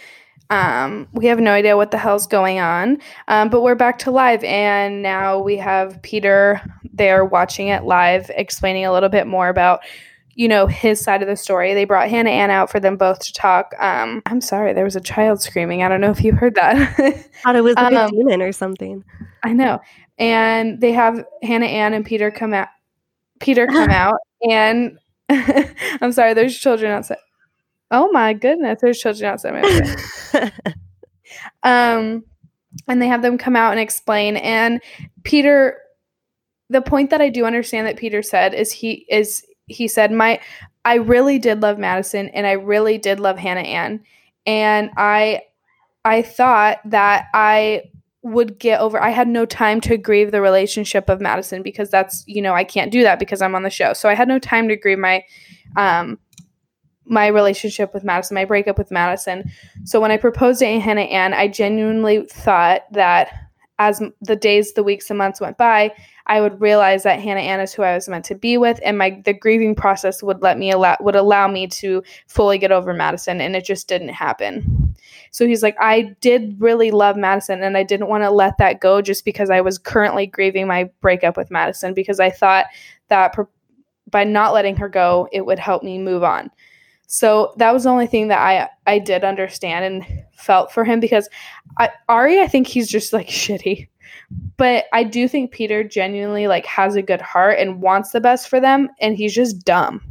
[0.49, 2.99] um, we have no idea what the hell's going on.
[3.27, 6.61] Um, but we're back to live, and now we have Peter
[6.93, 9.81] there watching it live, explaining a little bit more about,
[10.35, 11.73] you know, his side of the story.
[11.73, 13.73] They brought Hannah Ann out for them both to talk.
[13.79, 15.83] Um, I'm sorry, there was a child screaming.
[15.83, 16.95] I don't know if you heard that.
[17.43, 19.03] thought it was like a Um, demon or something
[19.43, 19.79] I know.
[20.17, 22.69] And they have Hannah Ann and Peter come out.
[23.39, 24.17] Peter come out,
[24.49, 24.97] and
[25.29, 27.17] I'm sorry, there's children outside.
[27.89, 30.51] Oh my goodness, there's children outside my window.
[31.63, 32.23] um
[32.87, 34.81] and they have them come out and explain and
[35.23, 35.77] peter
[36.69, 40.39] the point that i do understand that peter said is he is he said my
[40.85, 44.01] i really did love madison and i really did love hannah ann
[44.45, 45.41] and i
[46.05, 47.81] i thought that i
[48.23, 52.23] would get over i had no time to grieve the relationship of madison because that's
[52.27, 54.39] you know i can't do that because i'm on the show so i had no
[54.39, 55.23] time to grieve my
[55.75, 56.19] um
[57.09, 59.49] my relationship with Madison, my breakup with Madison.
[59.85, 63.31] So when I proposed to Hannah Ann, I genuinely thought that
[63.79, 65.93] as the days, the weeks, the months went by,
[66.25, 68.97] I would realize that Hannah Ann is who I was meant to be with, and
[68.97, 72.93] my the grieving process would let me allow would allow me to fully get over
[72.93, 74.95] Madison, and it just didn't happen.
[75.31, 78.81] So he's like, I did really love Madison, and I didn't want to let that
[78.81, 82.65] go just because I was currently grieving my breakup with Madison because I thought
[83.09, 83.35] that
[84.09, 86.49] by not letting her go, it would help me move on.
[87.07, 90.99] So that was the only thing that I I did understand and felt for him
[90.99, 91.29] because
[91.79, 93.87] I, Arie, I think he's just like shitty.
[94.57, 98.49] But I do think Peter genuinely like has a good heart and wants the best
[98.49, 100.01] for them and he's just dumb.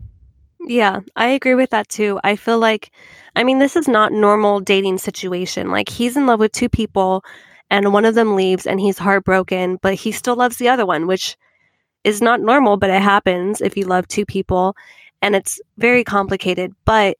[0.67, 2.19] Yeah, I agree with that too.
[2.25, 2.91] I feel like
[3.37, 5.71] I mean this is not normal dating situation.
[5.71, 7.23] Like he's in love with two people
[7.69, 11.07] and one of them leaves and he's heartbroken, but he still loves the other one,
[11.07, 11.37] which
[12.05, 14.77] is not normal, but it happens if you love two people
[15.23, 17.17] and it's very complicated, but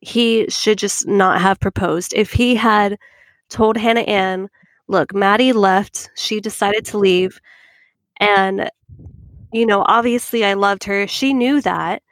[0.00, 2.12] he should just not have proposed.
[2.14, 2.98] If he had
[3.48, 4.48] told Hannah Ann,
[4.88, 7.40] look, Maddie left, she decided to leave,
[8.18, 8.70] and,
[9.52, 11.06] you know, obviously I loved her.
[11.06, 12.02] She knew that.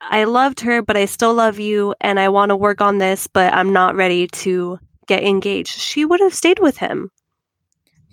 [0.00, 3.26] I loved her, but I still love you, and I want to work on this,
[3.26, 5.78] but I'm not ready to get engaged.
[5.78, 7.10] She would have stayed with him.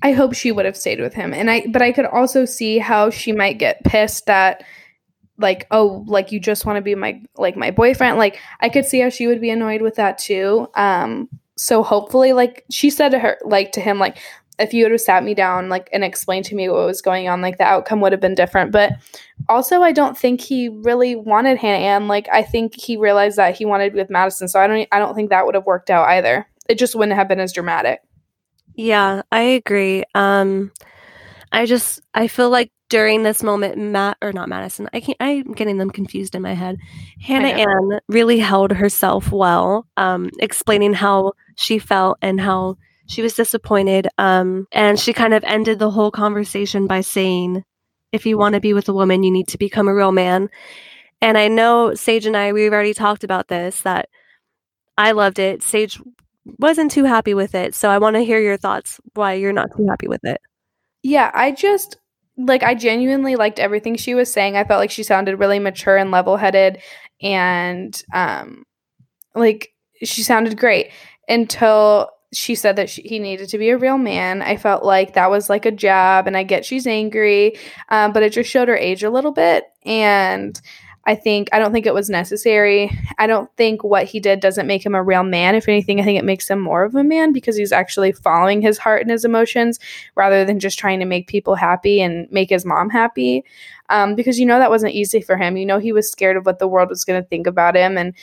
[0.01, 1.33] I hope she would have stayed with him.
[1.33, 4.63] And I but I could also see how she might get pissed that
[5.39, 8.85] like oh like you just want to be my like my boyfriend like i could
[8.85, 13.09] see how she would be annoyed with that too um so hopefully like she said
[13.09, 14.17] to her like to him like
[14.59, 17.29] if you would have sat me down like and explained to me what was going
[17.29, 18.91] on like the outcome would have been different but
[19.47, 23.55] also i don't think he really wanted hannah ann like i think he realized that
[23.55, 25.65] he wanted to be with madison so i don't i don't think that would have
[25.65, 26.45] worked out either.
[26.67, 28.01] It just wouldn't have been as dramatic.
[28.75, 30.71] Yeah i agree um
[31.51, 35.17] i just i feel like during this moment, Matt or not Madison, I can't.
[35.19, 36.77] I'm getting them confused in my head.
[37.21, 43.35] Hannah Ann really held herself well, um, explaining how she felt and how she was
[43.35, 44.07] disappointed.
[44.17, 47.63] Um, and she kind of ended the whole conversation by saying,
[48.11, 50.49] "If you want to be with a woman, you need to become a real man."
[51.21, 53.83] And I know Sage and I, we've already talked about this.
[53.83, 54.09] That
[54.97, 55.61] I loved it.
[55.61, 56.01] Sage
[56.57, 58.99] wasn't too happy with it, so I want to hear your thoughts.
[59.13, 60.41] Why you're not too happy with it?
[61.03, 61.98] Yeah, I just
[62.39, 64.55] like I genuinely liked everything she was saying.
[64.55, 66.81] I felt like she sounded really mature and level-headed
[67.21, 68.63] and um
[69.35, 69.73] like
[70.03, 70.91] she sounded great
[71.27, 74.41] until she said that she, he needed to be a real man.
[74.41, 77.57] I felt like that was like a jab, and I get she's angry,
[77.89, 79.65] um, but it just showed her age a little bit.
[79.83, 80.59] And
[81.09, 82.95] I think I don't think it was necessary.
[83.17, 85.55] I don't think what he did doesn't make him a real man.
[85.55, 88.61] If anything, I think it makes him more of a man because he's actually following
[88.61, 89.79] his heart and his emotions
[90.13, 93.43] rather than just trying to make people happy and make his mom happy.
[93.89, 95.57] Um, because you know that wasn't easy for him.
[95.57, 97.97] You know he was scared of what the world was going to think about him
[97.97, 98.13] and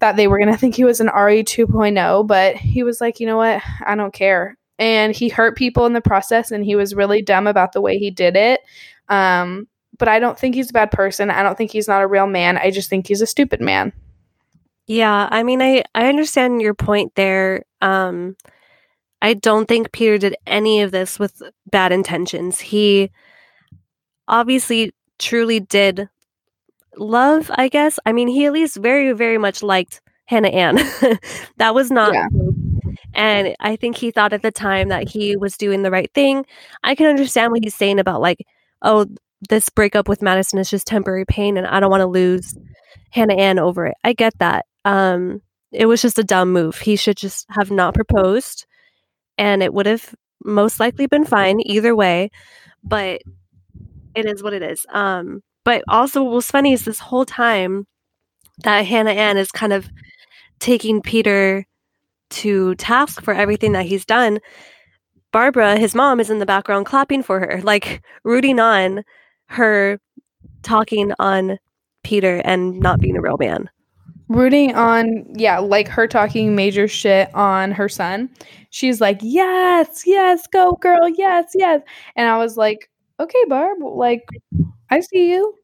[0.00, 2.26] that they were going to think he was an Arie 2.0.
[2.26, 3.62] But he was like, you know what?
[3.86, 4.58] I don't care.
[4.80, 7.96] And he hurt people in the process, and he was really dumb about the way
[7.96, 8.60] he did it.
[9.08, 11.30] Um, but I don't think he's a bad person.
[11.30, 12.58] I don't think he's not a real man.
[12.58, 13.92] I just think he's a stupid man.
[14.86, 17.64] Yeah, I mean I I understand your point there.
[17.80, 18.36] Um
[19.22, 22.60] I don't think Peter did any of this with bad intentions.
[22.60, 23.10] He
[24.28, 26.08] obviously truly did
[26.96, 27.98] love, I guess.
[28.04, 30.76] I mean, he at least very very much liked Hannah Ann.
[31.56, 32.26] that was not yeah.
[33.14, 36.44] and I think he thought at the time that he was doing the right thing.
[36.82, 38.46] I can understand what he's saying about like,
[38.82, 39.06] oh,
[39.48, 42.56] this breakup with Madison is just temporary pain and I don't want to lose
[43.10, 43.96] Hannah Ann over it.
[44.04, 44.66] I get that.
[44.84, 45.40] Um,
[45.72, 46.78] it was just a dumb move.
[46.78, 48.66] He should just have not proposed
[49.38, 52.30] and it would have most likely been fine either way.
[52.82, 53.22] But
[54.14, 54.86] it is what it is.
[54.90, 57.86] Um, but also what's funny is this whole time
[58.58, 59.88] that Hannah Ann is kind of
[60.60, 61.66] taking Peter
[62.30, 64.38] to task for everything that he's done.
[65.32, 69.02] Barbara, his mom, is in the background clapping for her, like rooting on
[69.54, 69.98] her
[70.62, 71.58] talking on
[72.02, 73.70] Peter and not being a real man.
[74.28, 78.30] Rooting on, yeah, like her talking major shit on her son.
[78.70, 81.82] She's like, yes, yes, go girl, yes, yes.
[82.16, 84.26] And I was like, okay, Barb, like,
[84.90, 85.54] I see you.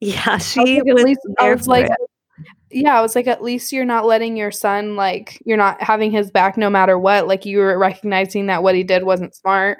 [0.00, 1.88] Yeah, she I was, like, at least, I was like,
[2.70, 6.10] yeah, I was like, at least you're not letting your son, like, you're not having
[6.10, 7.26] his back no matter what.
[7.26, 9.78] Like, you were recognizing that what he did wasn't smart.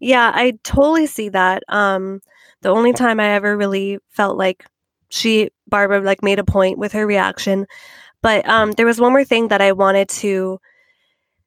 [0.00, 1.62] Yeah, I totally see that.
[1.68, 2.20] Um,
[2.62, 4.64] the only time I ever really felt like
[5.08, 7.66] she Barbara like made a point with her reaction.
[8.22, 10.58] But um, there was one more thing that I wanted to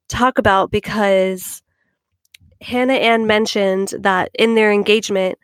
[0.07, 1.61] talk about because
[2.61, 5.37] Hannah Ann mentioned that in their engagement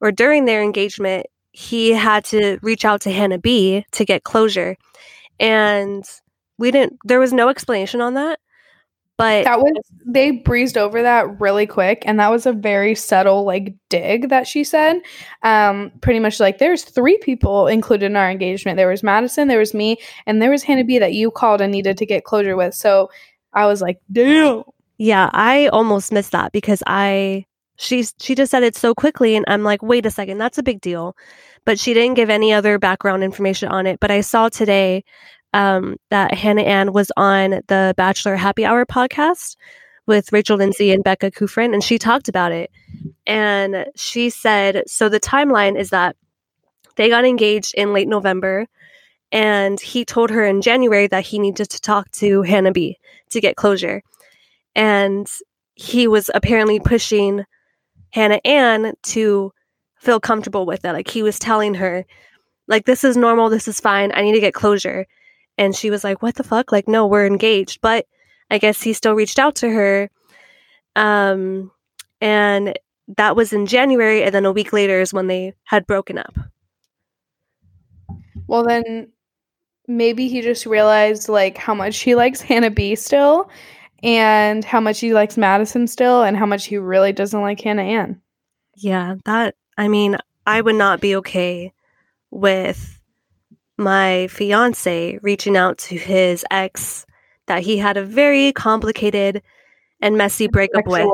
[0.00, 4.76] or during their engagement, he had to reach out to Hannah B to get closure.
[5.40, 6.04] And
[6.58, 8.40] we didn't there was no explanation on that.
[9.18, 9.72] But That was
[10.06, 14.46] they breezed over that really quick and that was a very subtle like dig that
[14.46, 15.00] she said.
[15.42, 18.76] Um pretty much like there's three people included in our engagement.
[18.76, 21.72] There was Madison, there was me, and there was Hannah B that you called and
[21.72, 22.74] needed to get closure with.
[22.74, 23.10] So
[23.52, 24.62] I was like, "Damn."
[24.98, 27.44] Yeah, I almost missed that because I
[27.76, 30.62] she's she just said it so quickly and I'm like, "Wait a second, that's a
[30.62, 31.16] big deal."
[31.64, 35.04] But she didn't give any other background information on it, but I saw today
[35.52, 39.56] um, that Hannah Ann was on the Bachelor Happy Hour podcast
[40.06, 42.70] with Rachel Lindsay and Becca Kufrin, and she talked about it.
[43.26, 46.16] And she said, so the timeline is that
[46.96, 48.66] they got engaged in late November,
[49.30, 52.98] and he told her in January that he needed to talk to Hannah B
[53.30, 54.02] to get closure.
[54.74, 55.30] And
[55.74, 57.44] he was apparently pushing
[58.10, 59.52] Hannah Ann to
[60.00, 60.92] feel comfortable with it.
[60.92, 62.06] Like he was telling her,
[62.66, 65.06] like, this is normal, this is fine, I need to get closure.
[65.58, 66.72] And she was like, What the fuck?
[66.72, 67.80] Like, no, we're engaged.
[67.82, 68.06] But
[68.50, 70.10] I guess he still reached out to her.
[70.96, 71.70] Um,
[72.20, 72.78] and
[73.16, 74.22] that was in January.
[74.22, 76.34] And then a week later is when they had broken up.
[78.46, 79.08] Well, then
[79.86, 83.50] maybe he just realized like how much he likes Hannah B still
[84.02, 87.82] and how much he likes Madison still and how much he really doesn't like Hannah
[87.82, 88.20] Ann.
[88.76, 91.72] Yeah, that, I mean, I would not be okay
[92.30, 92.97] with
[93.78, 97.06] my fiance reaching out to his ex
[97.46, 99.42] that he had a very complicated
[100.00, 101.08] and messy breakup with.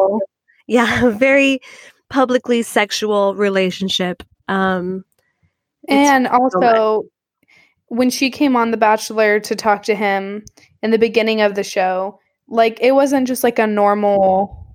[0.66, 1.60] Yeah, very
[2.10, 4.22] publicly sexual relationship.
[4.48, 5.04] Um,
[5.88, 7.04] And also
[7.88, 10.44] when she came on The Bachelor to talk to him
[10.82, 14.66] in the beginning of the show, like it wasn't just like a normal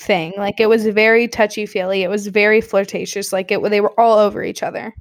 [0.00, 0.32] thing.
[0.36, 2.02] Like it was very touchy feely.
[2.02, 3.32] It was very flirtatious.
[3.32, 4.94] Like it they were all over each other.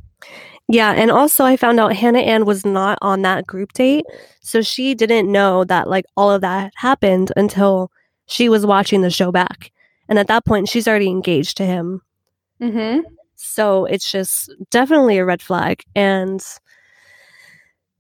[0.69, 4.05] Yeah, and also I found out Hannah Ann was not on that group date,
[4.41, 7.89] so she didn't know that like all of that happened until
[8.25, 9.71] she was watching the show back.
[10.09, 12.01] And at that point, she's already engaged to him.
[12.61, 13.01] Mm-hmm.
[13.35, 15.83] So it's just definitely a red flag.
[15.95, 16.43] And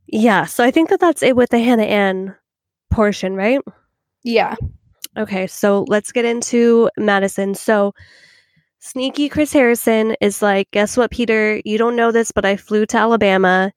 [0.07, 2.35] yeah, so I think that that's it with the Hannah Ann
[2.89, 3.61] portion, right?
[4.23, 4.55] Yeah.
[5.17, 7.55] Okay, so let's get into Madison.
[7.55, 7.93] So,
[8.87, 11.61] sneaky Chris Harrison is like, guess what, Peter?
[11.65, 13.71] You don't know this, but I flew to Alabama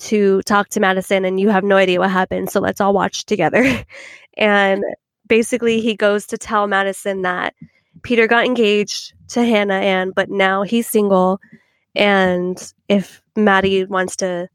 [0.00, 2.50] to talk to Madison, and you have no idea what happened.
[2.50, 3.84] So, let's all watch together.
[4.36, 4.82] and
[5.28, 7.54] basically, he goes to tell Madison that
[8.02, 11.40] Peter got engaged to Hannah Ann, but now he's single.
[11.94, 14.48] And if Maddie wants to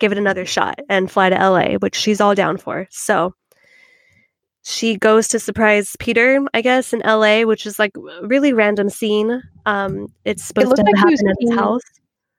[0.00, 2.88] give it another shot and fly to LA, which she's all down for.
[2.90, 3.34] So,
[4.62, 8.90] she goes to surprise Peter, I guess, in LA, which is like a really random
[8.90, 9.42] scene.
[9.66, 11.58] Um, it's supposed looked to like happen at his peeing.
[11.58, 11.82] house.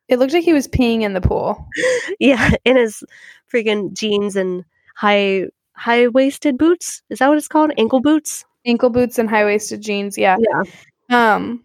[0.08, 1.68] It looked like he was peeing in the pool.
[2.20, 3.04] Yeah, in his
[3.52, 4.64] freaking jeans and
[4.96, 7.02] high high waisted boots.
[7.10, 7.72] Is that what it's called?
[7.78, 8.46] Ankle boots?
[8.66, 10.18] Ankle boots and high waisted jeans.
[10.18, 10.38] Yeah.
[10.40, 11.36] Yeah.
[11.36, 11.64] Um,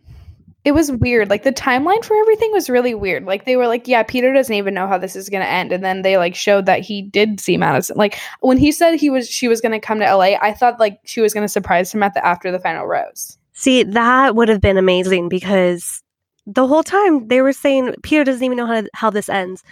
[0.67, 1.31] it was weird.
[1.31, 3.25] Like the timeline for everything was really weird.
[3.25, 5.85] Like they were like, yeah, Peter doesn't even know how this is gonna end, and
[5.85, 7.97] then they like showed that he did see Madison.
[7.97, 10.99] Like when he said he was she was gonna come to LA, I thought like
[11.05, 13.39] she was gonna surprise him at the after the final rose.
[13.53, 16.03] See, that would have been amazing because
[16.47, 19.63] the whole time they were saying Peter doesn't even know how, how this ends.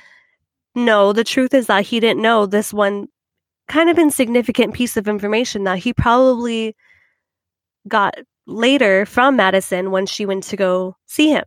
[0.76, 3.08] No, the truth is that he didn't know this one
[3.66, 6.76] kind of insignificant piece of information that he probably
[7.88, 8.14] got
[8.46, 11.44] later from Madison when she went to go see him.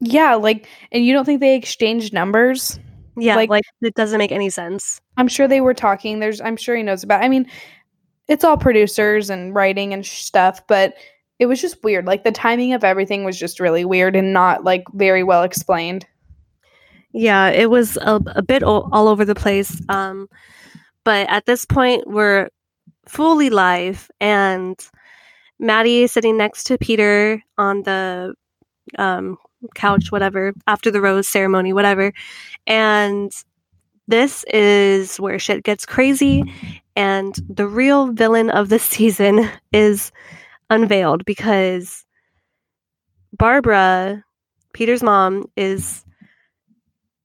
[0.00, 2.78] Yeah, like, and you don't think they exchanged numbers?
[3.16, 5.00] Yeah, Like- like, it doesn't make any sense.
[5.16, 6.20] I'm sure they were talking.
[6.20, 7.22] There's, I'm sure he knows about.
[7.22, 7.46] I mean,
[8.28, 10.94] it's all producers and writing and sh- stuff, but
[11.38, 12.06] it was just weird.
[12.06, 16.06] Like the timing of everything was just really weird and not like very well explained.
[17.12, 19.82] Yeah, it was a, a bit all, all over the place.
[19.88, 20.28] Um,
[21.04, 22.48] but at this point, we're
[23.08, 24.78] fully live, and
[25.60, 28.34] Maddie sitting next to Peter on the
[28.98, 29.36] um,
[29.74, 32.12] couch, whatever, after the rose ceremony, whatever.
[32.66, 33.30] And
[34.08, 36.42] this is where shit gets crazy,
[36.96, 40.10] and the real villain of the season is
[40.70, 42.04] unveiled because
[43.32, 44.24] Barbara,
[44.72, 46.04] Peter's mom, is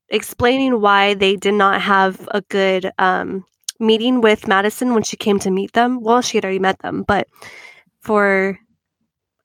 [0.10, 3.46] explaining why they did not have a good um,
[3.80, 6.02] meeting with Madison when she came to meet them.
[6.02, 7.28] Well, she had already met them, but
[8.06, 8.58] for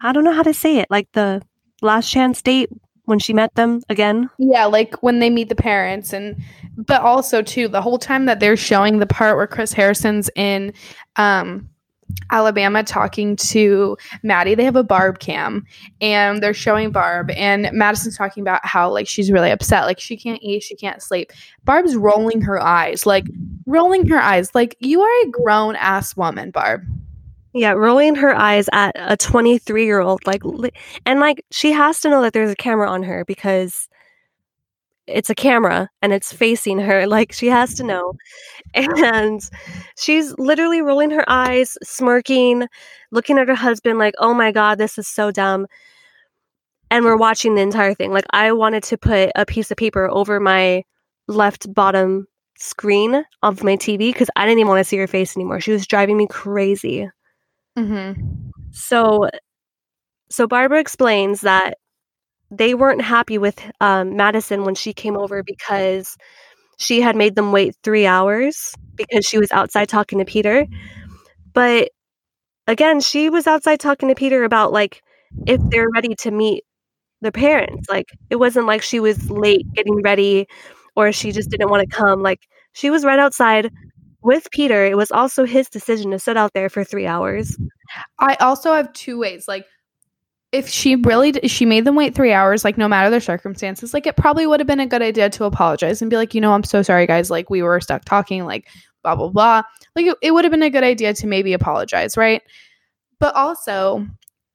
[0.03, 1.43] I don't know how to say it, like the
[1.83, 2.71] last chance date
[3.07, 4.31] when she met them again.
[4.39, 6.41] Yeah, like when they meet the parents and
[6.77, 10.73] but also too the whole time that they're showing the part where Chris Harrison's in
[11.17, 11.69] um
[12.31, 14.55] Alabama talking to Maddie.
[14.55, 15.65] They have a Barb cam
[16.01, 19.85] and they're showing Barb and Madison's talking about how like she's really upset.
[19.85, 21.33] Like she can't eat, she can't sleep.
[21.65, 23.27] Barb's rolling her eyes, like
[23.67, 24.55] rolling her eyes.
[24.55, 26.83] Like you are a grown ass woman, Barb.
[27.53, 30.27] Yeah, rolling her eyes at a 23 year old.
[30.27, 30.43] Like,
[31.05, 33.89] and like she has to know that there's a camera on her because
[35.07, 37.07] it's a camera and it's facing her.
[37.11, 38.15] Like she has to know.
[38.75, 39.41] And
[39.99, 42.67] she's literally rolling her eyes, smirking,
[43.11, 45.67] looking at her husband like, "Oh my god, this is so dumb."
[46.91, 48.13] And we're watching the entire thing.
[48.13, 50.85] Like I wanted to put a piece of paper over my
[51.29, 52.27] left bottom
[52.59, 55.61] screen of my TV because I didn't even want to see her face anymore.
[55.61, 57.09] She was driving me crazy.
[57.79, 58.51] Mm-hmm.
[58.73, 59.29] So,
[60.31, 61.79] so Barbara explains that
[62.51, 66.17] they weren't happy with um, Madison when she came over because
[66.79, 70.67] she had made them wait three hours because she was outside talking to Peter.
[71.53, 71.91] But
[72.67, 75.03] again, she was outside talking to Peter about like
[75.47, 76.65] if they're ready to meet
[77.23, 77.89] their parents.
[77.91, 80.47] Like it wasn't like she was late getting ready
[80.97, 82.23] or she just didn't want to come.
[82.23, 82.41] Like
[82.73, 83.71] she was right outside
[84.23, 84.85] with Peter.
[84.85, 87.57] It was also his decision to sit out there for three hours.
[88.19, 89.49] I also have two ways.
[89.49, 89.67] Like,
[90.53, 93.95] if she really d- she made them wait three hours, like no matter their circumstances,
[93.95, 96.41] like it probably would have been a good idea to apologize and be like, you
[96.41, 97.31] know, I'm so sorry, guys.
[97.31, 98.67] Like we were stuck talking, like
[99.03, 99.63] blah blah blah.
[99.95, 102.43] Like it, it would have been a good idea to maybe apologize, right?
[103.21, 104.07] But also,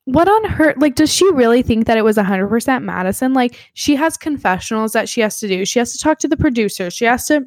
[0.03, 3.33] what on her like does she really think that it was 100% Madison?
[3.33, 5.65] Like she has confessionals that she has to do.
[5.65, 6.89] She has to talk to the producer.
[6.89, 7.45] She has to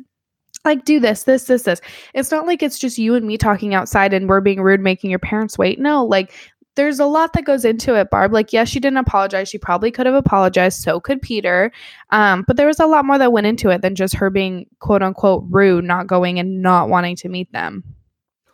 [0.68, 1.80] like do this this this this.
[2.14, 5.10] It's not like it's just you and me talking outside and we're being rude making
[5.10, 5.78] your parents wait.
[5.78, 6.32] No like
[6.76, 8.32] there's a lot that goes into it barb.
[8.32, 9.48] Like yes she didn't apologize.
[9.48, 10.80] She probably could have apologized.
[10.80, 11.72] So could peter.
[12.10, 14.66] Um, but there was a lot more that went into it than just her being
[14.78, 17.82] quote unquote rude not going and not wanting to meet them.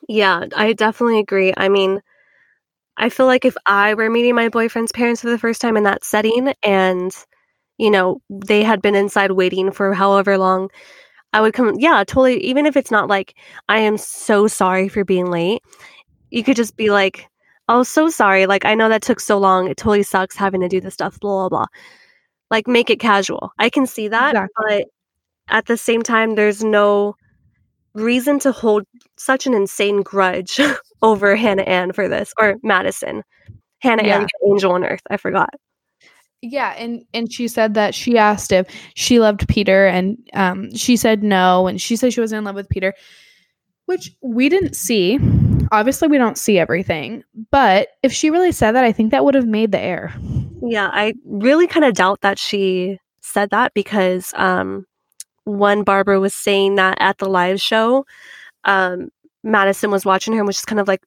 [0.09, 1.53] Yeah, I definitely agree.
[1.57, 2.01] I mean,
[2.97, 5.85] I feel like if I were meeting my boyfriend's parents for the first time in
[5.85, 7.13] that setting and,
[7.79, 10.71] you know, they had been inside waiting for however long,
[11.35, 12.39] I would come, yeah, totally.
[12.45, 13.35] Even if it's not like,
[13.69, 15.63] I am so sorry for being late,
[16.31, 17.29] you could just be like,
[17.69, 18.47] oh, so sorry.
[18.47, 19.69] Like, I know that took so long.
[19.69, 21.67] It totally sucks having to do this stuff, blah, blah, blah.
[22.53, 23.53] Like, make it casual.
[23.59, 24.37] I can see that.
[24.37, 24.55] Exactly.
[24.69, 24.87] But
[25.49, 27.17] at the same time, there's no
[27.95, 28.85] reason to hold
[29.17, 30.61] such an insane grudge
[31.03, 33.25] over Hannah Ann for this or Madison.
[33.81, 34.21] Hannah Yeah.
[34.21, 35.03] Ann, Angel on Earth.
[35.11, 35.51] I forgot.
[36.47, 40.95] Yeah, and and she said that she asked if she loved Peter, and um, she
[40.95, 42.93] said no, and she said she wasn't in love with Peter,
[43.87, 45.19] which we didn't see.
[45.73, 49.35] Obviously, we don't see everything, but if she really said that, I think that would
[49.35, 50.15] have made the air.
[50.63, 54.85] Yeah, I really kind of doubt that she said that because um,
[55.47, 58.05] Barbara was saying that at the live show,
[58.65, 59.09] um,
[59.43, 61.01] Madison was watching her and was just kind of like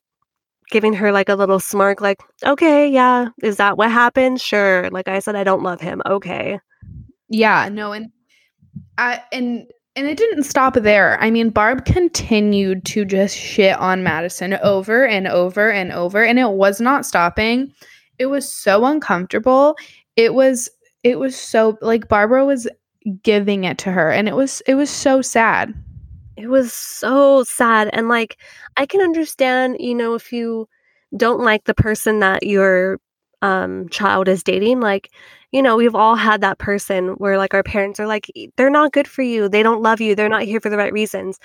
[0.71, 4.41] giving her like a little smirk, like, okay, yeah, is that what happened?
[4.41, 4.89] Sure.
[4.89, 6.01] Like I said, I don't love him.
[6.05, 6.59] Okay.
[7.29, 8.11] Yeah, no, and
[8.97, 11.19] I and and it didn't stop there.
[11.19, 16.39] I mean, Barb continued to just shit on Madison over and over and over, and
[16.39, 17.73] it was not stopping.
[18.19, 19.75] It was so uncomfortable.
[20.15, 20.69] It was
[21.03, 22.67] it was so like Barbara was
[23.23, 25.73] giving it to her, and it was it was so sad.
[26.37, 27.89] It was so sad.
[27.93, 28.37] And like,
[28.77, 30.67] I can understand, you know, if you
[31.15, 32.99] don't like the person that your
[33.41, 35.09] um, child is dating, like,
[35.51, 38.91] you know, we've all had that person where like our parents are like, they're not
[38.91, 39.49] good for you.
[39.49, 40.13] They don't love you.
[40.13, 41.39] They're not here for the right reasons.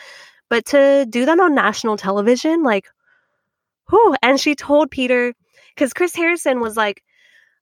[0.51, 2.87] But to do that on national television, like,
[3.89, 4.15] whew.
[4.23, 5.33] And she told Peter,
[5.75, 7.03] because Chris Harrison was like,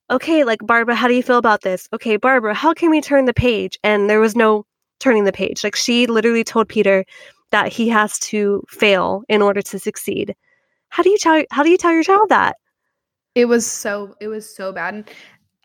[0.09, 1.87] okay, like, Barbara, how do you feel about this?
[1.93, 3.79] Okay, Barbara, how can we turn the page?
[3.83, 4.65] And there was no
[5.01, 5.63] turning the page.
[5.63, 7.03] Like, she literally told Peter
[7.51, 10.35] that he has to fail in order to succeed.
[10.89, 12.57] How do you tell how do you tell your child that?
[13.35, 14.93] It was so it was so bad.
[14.93, 15.09] And,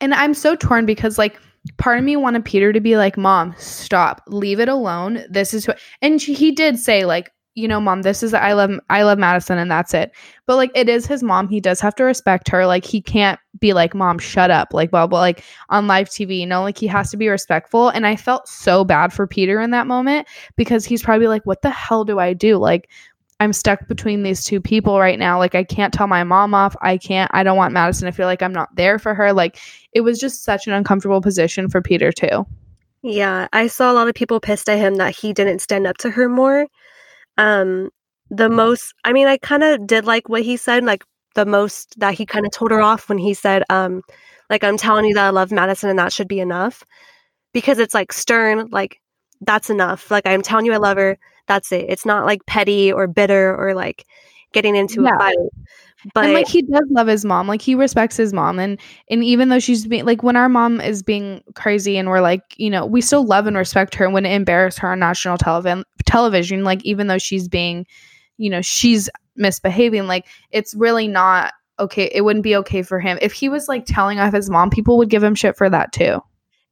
[0.00, 1.40] and I'm so torn because like
[1.78, 4.22] part of me wanted Peter to be like, "Mom, stop.
[4.28, 5.24] Leave it alone.
[5.28, 8.52] This is what." And she, he did say like, "You know, mom, this is I
[8.52, 10.12] love I love Madison and that's it."
[10.46, 11.48] But like it is his mom.
[11.48, 12.66] He does have to respect her.
[12.66, 16.38] Like he can't be like, "Mom, shut up." Like blah blah like on live TV,
[16.38, 17.88] you know, like he has to be respectful.
[17.88, 21.62] And I felt so bad for Peter in that moment because he's probably like, "What
[21.62, 22.88] the hell do I do?" Like
[23.38, 25.38] I'm stuck between these two people right now.
[25.38, 26.74] Like I can't tell my mom off.
[26.80, 29.32] I can't I don't want Madison to feel like I'm not there for her.
[29.32, 29.58] Like
[29.92, 32.46] it was just such an uncomfortable position for Peter too.
[33.02, 35.96] Yeah, I saw a lot of people pissed at him that he didn't stand up
[35.98, 36.66] to her more.
[37.38, 37.90] Um
[38.30, 41.98] the most I mean, I kind of did like what he said, like the most
[42.00, 44.02] that he kind of told her off when he said um
[44.50, 46.84] like I'm telling you that I love Madison and that should be enough.
[47.52, 49.00] Because it's like stern, like
[49.40, 50.10] that's enough.
[50.10, 51.86] Like I'm telling you I love her, that's it.
[51.88, 54.04] It's not like petty or bitter or like
[54.52, 55.36] getting into a fight.
[56.14, 58.78] But and like he does love his mom like he respects his mom and
[59.10, 62.42] and even though she's being like when our mom is being crazy and we're like
[62.58, 65.84] you know we still love and respect her and wouldn't embarrass her on national television
[66.04, 67.86] television like even though she's being
[68.36, 73.18] you know she's misbehaving like it's really not okay it wouldn't be okay for him.
[73.20, 75.92] If he was like telling off his mom people would give him shit for that
[75.92, 76.20] too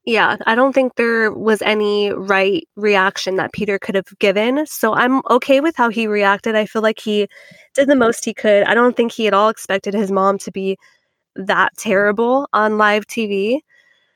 [0.06, 4.66] Yeah, I don't think there was any right reaction that Peter could have given.
[4.66, 6.54] So I'm okay with how he reacted.
[6.54, 7.26] I feel like he
[7.74, 8.64] did the most he could.
[8.64, 10.76] I don't think he at all expected his mom to be
[11.36, 13.60] that terrible on live TV.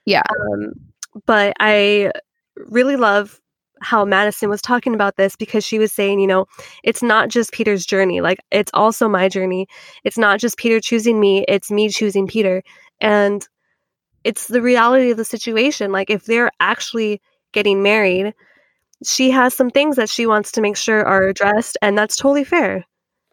[0.05, 0.23] Yeah.
[0.53, 0.73] Um,
[1.27, 2.13] but I
[2.57, 3.41] really love
[3.81, 6.47] how Madison was talking about this because she was saying, you know,
[6.83, 8.21] it's not just Peter's journey.
[8.21, 9.67] Like, it's also my journey.
[10.05, 12.63] It's not just Peter choosing me, it's me choosing Peter.
[13.01, 13.47] And
[14.25, 15.93] it's the reality of the situation.
[15.93, 17.21] Like, if they're actually
[17.53, 18.35] getting married,
[19.05, 22.45] she has some things that she wants to make sure are addressed, and that's totally
[22.45, 22.85] fair.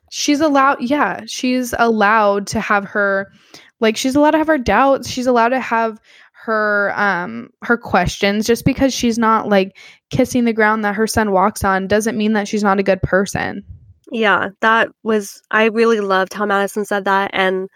[0.10, 3.32] she's allowed yeah she's allowed to have her
[3.80, 6.00] like she's allowed to have her doubts she's allowed to have
[6.34, 9.78] her um her questions just because she's not like
[10.12, 13.02] kissing the ground that her son walks on doesn't mean that she's not a good
[13.02, 13.64] person
[14.12, 17.70] Yeah, that was I really loved how Madison said that and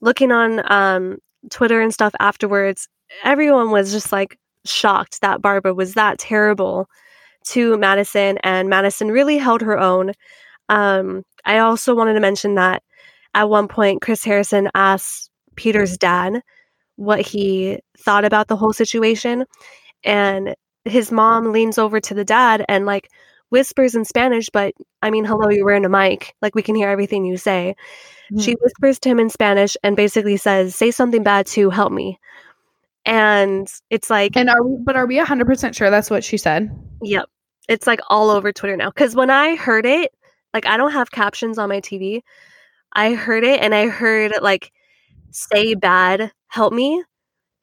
[0.00, 1.18] looking on um
[1.50, 2.88] Twitter and stuff afterwards,
[3.22, 6.88] everyone was just like shocked that Barbara was that terrible
[7.48, 10.12] to Madison and Madison really held her own.
[10.68, 12.82] Um I also wanted to mention that
[13.34, 16.40] at one point Chris Harrison asked Peter's dad
[16.96, 19.44] what he thought about the whole situation
[20.04, 23.10] and his mom leans over to the dad and like
[23.50, 26.34] whispers in Spanish, but I mean, hello, you're wearing a mic.
[26.42, 27.74] Like we can hear everything you say.
[28.40, 28.58] She mm.
[28.60, 32.18] whispers to him in Spanish and basically says, "Say something bad to help me."
[33.06, 36.70] And it's like, and are we but are we 100% sure that's what she said
[37.02, 37.28] yep,
[37.68, 38.90] it's like all over Twitter now.
[38.90, 40.12] Because when I heard it,
[40.52, 42.22] like I don't have captions on my TV.
[42.94, 44.72] I heard it and I heard like,
[45.30, 47.02] "Say bad, help me,"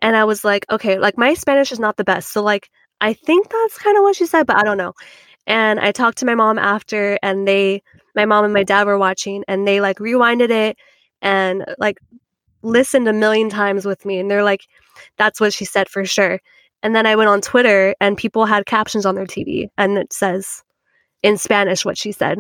[0.02, 2.70] and I was like, okay, like my Spanish is not the best, so like
[3.02, 4.94] I think that's kind of what she said, but I don't know.
[5.48, 7.82] And I talked to my mom after, and they,
[8.16, 10.78] my mom and my dad were watching, and they like rewinded it
[11.22, 11.98] and uh, like
[12.64, 14.20] listened a million times with me.
[14.20, 14.62] And they're like,
[15.18, 16.40] that's what she said for sure.
[16.84, 20.14] And then I went on Twitter, and people had captions on their TV, and it
[20.14, 20.64] says
[21.24, 22.40] in Spanish what she said.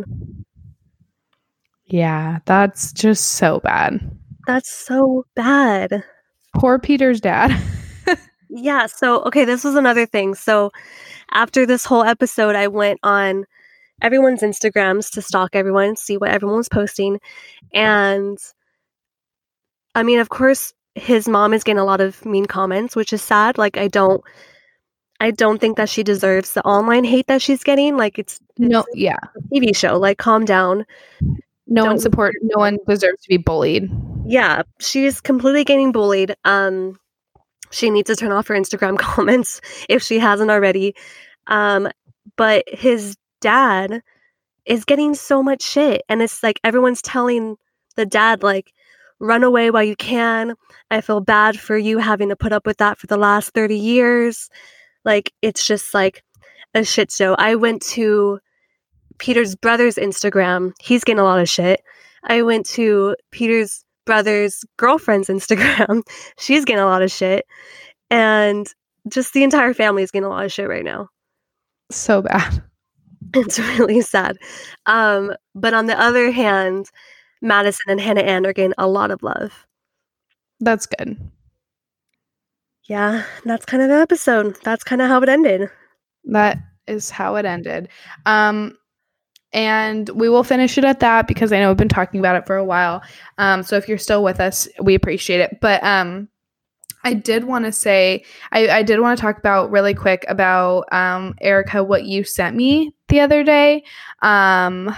[1.88, 4.00] yeah that's just so bad
[4.48, 6.04] That's so bad.
[6.56, 7.52] poor peter's dad
[8.54, 8.88] Yeah.
[8.88, 10.36] So, okay, this was another thing.
[10.36, 10.72] So,
[11.32, 13.46] after this whole episode, I went on
[14.02, 17.20] everyone's Instagrams to stalk everyone, see what everyone was posting.
[17.74, 18.38] And
[19.96, 23.22] I mean, of course, his mom is getting a lot of mean comments, which is
[23.22, 23.58] sad.
[23.58, 24.22] Like, I don't.
[25.20, 27.96] I don't think that she deserves the online hate that she's getting.
[27.96, 30.00] Like it's, no yeah a TV show.
[30.00, 30.84] Like calm down.
[31.68, 33.88] no one Don't- support no one deserves to be bullied
[34.26, 36.36] Yeah, she's completely getting bullied.
[36.44, 36.98] Um,
[37.70, 40.96] she needs to turn off her Instagram comments if she hasn't already.
[41.46, 41.88] Um,
[42.36, 44.02] but his dad
[44.66, 47.58] is getting so much shit, and it's like everyone's telling
[47.96, 48.74] the dad like,
[49.20, 50.56] "Run away while you can."
[50.90, 53.78] I feel bad for you having to put up with that for the last thirty
[53.78, 54.50] years.
[55.06, 56.24] Like it's just like
[56.74, 57.36] a shit show.
[57.38, 58.40] I went to
[59.18, 60.74] Peter's brother's Instagram.
[60.80, 61.82] He's getting a lot of shit.
[62.24, 66.04] I went to Peter's brother's girlfriend's Instagram.
[66.40, 67.46] She's getting a lot of shit.
[68.10, 68.68] And
[69.10, 71.10] just the entire family is getting a lot of shit right now.
[71.90, 72.64] so bad
[73.36, 74.38] It's really sad.
[74.86, 76.90] Um, but on the other hand,
[77.42, 79.68] Madison and Hannah Ann are getting a lot of love.
[80.60, 81.18] that's good
[82.86, 84.58] Yeah, that's kind of the episode.
[84.64, 85.70] That's kind of how it ended.
[86.26, 86.58] That
[86.88, 87.90] is how it ended.
[88.26, 88.78] Um,
[89.54, 92.48] and we will finish it at that because I know we've been talking about it
[92.48, 93.02] for a while.
[93.38, 95.60] Um, so if you're still with us, we appreciate it.
[95.62, 96.30] But um,
[97.04, 100.92] I did want to say, I, I did want to talk about really quick about
[100.92, 103.84] um, Erica, what you sent me the other day.
[104.22, 104.94] Um,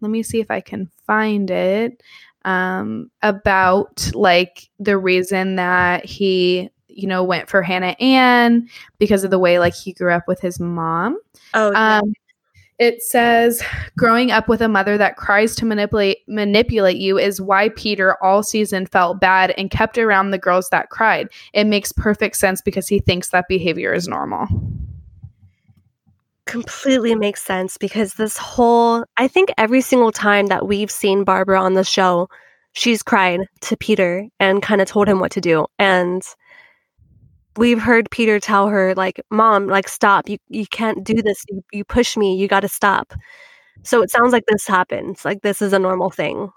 [0.00, 2.02] let me see if I can find it.
[2.46, 9.30] Um, about like the reason that he, you know, went for Hannah Ann because of
[9.30, 11.18] the way like he grew up with his mom.
[11.54, 12.00] Oh, yeah.
[12.00, 12.12] Um,
[12.78, 13.62] it says
[13.96, 18.42] growing up with a mother that cries to manipulate manipulate you is why Peter all
[18.42, 21.28] season felt bad and kept around the girls that cried.
[21.52, 24.48] It makes perfect sense because he thinks that behavior is normal.
[26.46, 31.60] completely makes sense because this whole I think every single time that we've seen Barbara
[31.60, 32.28] on the show,
[32.72, 35.66] she's cried to Peter and kind of told him what to do.
[35.78, 36.22] And
[37.56, 40.28] we've heard Peter tell her like, "Mom, like stop.
[40.28, 41.42] You you can't do this.
[41.50, 42.36] You, you push me.
[42.36, 43.12] You got to stop."
[43.84, 45.24] So it sounds like this happens.
[45.24, 46.50] Like this is a normal thing.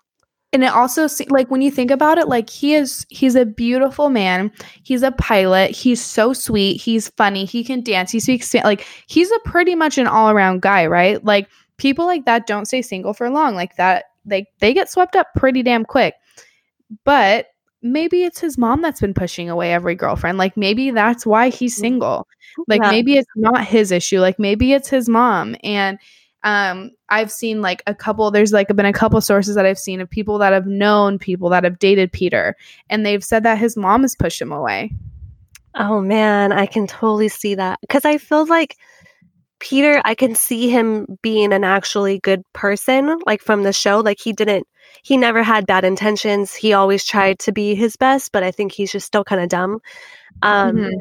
[0.54, 4.10] and it also like when you think about it like he is he's a beautiful
[4.10, 4.52] man
[4.84, 9.32] he's a pilot he's so sweet he's funny he can dance he speaks like he's
[9.32, 13.30] a pretty much an all-around guy right like people like that don't stay single for
[13.30, 16.16] long like that like they get swept up pretty damn quick
[17.04, 17.48] but
[17.92, 21.76] maybe it's his mom that's been pushing away every girlfriend like maybe that's why he's
[21.76, 22.28] single
[22.68, 22.90] like Yeah.
[22.92, 25.98] maybe it's not his issue like maybe it's his mom and
[26.44, 30.02] um i've seen like a couple there's like been a couple sources that i've seen
[30.02, 32.56] of people that have known people that have dated peter
[32.90, 34.92] and they've said that his mom has pushed him away
[35.80, 37.80] Oh man, I can totally see that.
[37.82, 38.78] Because I feel like
[39.60, 44.00] Peter, I can see him being an actually good person, like from the show.
[44.00, 44.68] Like he didn't,
[45.04, 46.54] he never had bad intentions.
[46.54, 49.50] He always tried to be his best, but I think he's just still kind of
[49.50, 49.80] dumb.
[50.42, 50.92] Um, Mhm.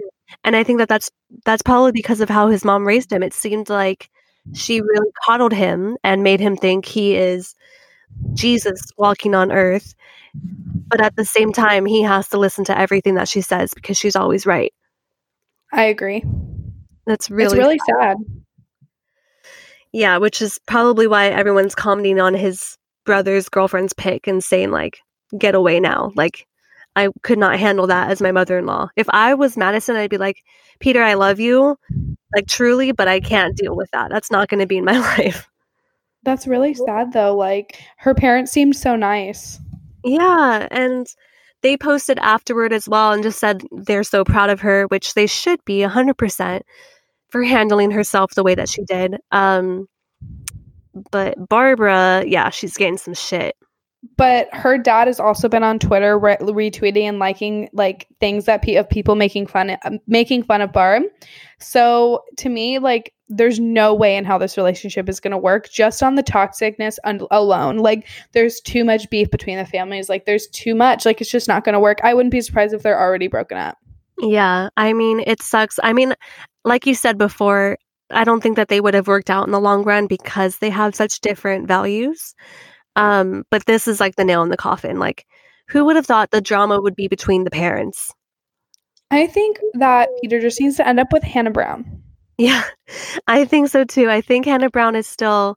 [0.44, 1.10] And I think that that's
[1.44, 3.22] that's probably because of how his mom raised him.
[3.22, 4.10] It seemed like
[4.54, 7.54] she really coddled him and made him think he is
[8.34, 9.94] Jesus walking on earth.
[10.88, 13.96] But at the same time, he has to listen to everything that she says because
[13.98, 14.72] she's always right.
[15.72, 16.24] i agree
[17.06, 18.16] That's really, it's really sad
[19.92, 24.98] yeah, which is probably why everyone's commenting on his brother's girlfriend's pic and saying like,
[25.38, 26.46] "Get away now!" Like,
[26.96, 28.88] I could not handle that as my mother-in-law.
[28.96, 30.42] If I was Madison, I'd be like,
[30.80, 31.76] "Peter, I love you,
[32.34, 34.10] like truly, but I can't deal with that.
[34.10, 35.48] That's not going to be in my life."
[36.26, 39.60] that's really sad though like her parents seemed so nice
[40.04, 41.06] Yeah, and
[41.62, 45.26] they posted afterward as well and just said they're so proud of her, which they
[45.26, 46.60] should be 100%
[47.30, 49.16] for handling herself the way that she did.
[49.32, 49.86] Um
[51.10, 53.54] but Barbara, yeah, she's getting some shit.
[54.16, 58.62] but her dad has also been on Twitter re- retweeting and liking like things that
[58.62, 61.02] pe- of people making fun um, making fun of Barb.
[61.58, 65.68] So to me, like, there's no way in how this relationship is going to work
[65.70, 67.78] just on the toxicness un- alone.
[67.78, 70.08] Like, there's too much beef between the families.
[70.08, 71.04] Like, there's too much.
[71.04, 71.98] Like, it's just not going to work.
[72.04, 73.76] I wouldn't be surprised if they're already broken up.
[74.20, 75.78] Yeah, I mean, it sucks.
[75.82, 76.14] I mean,
[76.66, 77.78] like you said before,
[78.10, 80.70] I don't think that they would have worked out in the long run because they
[80.70, 82.34] have such different values.
[82.96, 84.98] Um, but this is like the nail in the coffin.
[84.98, 85.26] Like,
[85.68, 88.12] who would have thought the drama would be between the parents?
[89.10, 92.02] I think that Peter just needs to end up with Hannah Brown.
[92.38, 92.64] Yeah,
[93.26, 94.10] I think so too.
[94.10, 95.56] I think Hannah Brown is still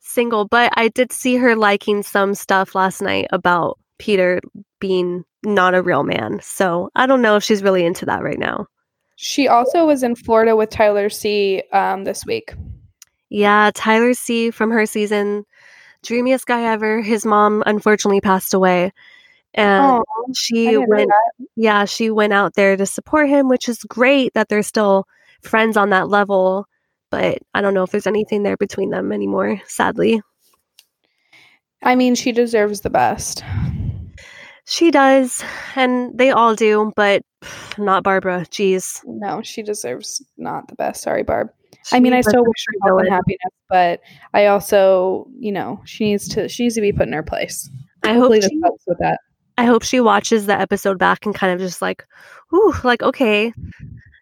[0.00, 4.40] single, but I did see her liking some stuff last night about Peter
[4.80, 6.40] being not a real man.
[6.42, 8.66] So I don't know if she's really into that right now.
[9.16, 11.62] She also was in Florida with Tyler C.
[11.72, 12.54] Um, this week.
[13.28, 15.44] Yeah, Tyler C from her season,
[16.04, 17.02] dreamiest guy ever.
[17.02, 18.92] His mom unfortunately passed away.
[19.54, 20.04] And Oh,
[20.34, 21.10] she went
[21.56, 25.08] yeah, she went out there to support him, which is great that they're still
[25.40, 26.66] friends on that level.
[27.10, 30.20] But I don't know if there's anything there between them anymore, sadly.
[31.82, 33.42] I mean, she deserves the best.
[34.68, 35.44] She does,
[35.76, 37.22] and they all do, but
[37.78, 38.44] not Barbara.
[38.50, 39.00] Jeez.
[39.06, 41.02] No, she deserves not the best.
[41.02, 41.50] Sorry, Barb.
[41.92, 44.00] I mean, I still wish her health and happiness, but
[44.34, 47.70] I also, you know, she needs to she needs to be put in her place.
[48.02, 49.20] I hope Hopefully, this she, helps with that.
[49.56, 52.04] I hope she watches the episode back and kind of just like,
[52.52, 53.52] ooh, like okay,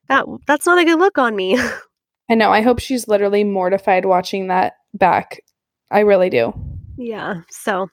[0.08, 1.58] that that's not a good look on me.
[2.30, 2.50] I know.
[2.50, 5.40] I hope she's literally mortified watching that back.
[5.90, 6.52] I really do.
[6.96, 7.42] Yeah.
[7.50, 7.88] So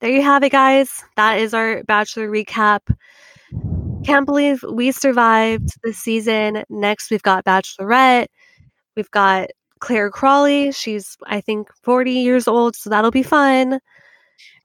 [0.00, 1.02] there you have it, guys.
[1.16, 2.80] That is our Bachelor recap.
[4.04, 6.64] Can't believe we survived the season.
[6.68, 8.28] Next, we've got Bachelorette.
[8.96, 9.48] We've got
[9.80, 10.72] Clare Crawley.
[10.72, 12.76] She's, I think, 40 years old.
[12.76, 13.80] So that'll be fun.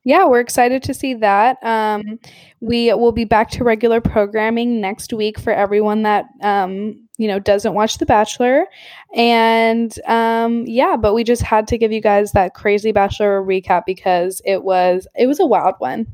[0.04, 1.56] Yeah, we're excited to see that.
[1.62, 2.18] Um,
[2.60, 7.38] we will be back to regular programming next week for everyone that um, you know
[7.38, 8.66] doesn't watch The Bachelor,
[9.14, 13.82] and um, yeah, but we just had to give you guys that crazy Bachelor recap
[13.86, 16.06] because it was it was a wild one.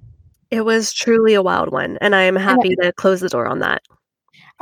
[0.51, 1.97] It was truly a wild one.
[2.01, 3.83] And I am happy to close the door on that.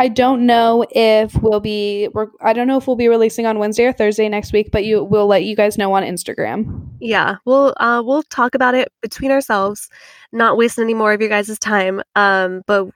[0.01, 3.59] I don't know if we'll be we're, I don't know if we'll be releasing on
[3.59, 6.89] Wednesday or Thursday next week, but you will let you guys know on Instagram.
[7.01, 9.89] Yeah, we'll uh, we'll talk about it between ourselves,
[10.31, 12.01] not wasting any more of your guys' time.
[12.15, 12.87] Um, but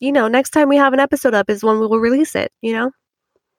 [0.00, 2.52] you know, next time we have an episode up is when we will release it.
[2.62, 2.90] You know.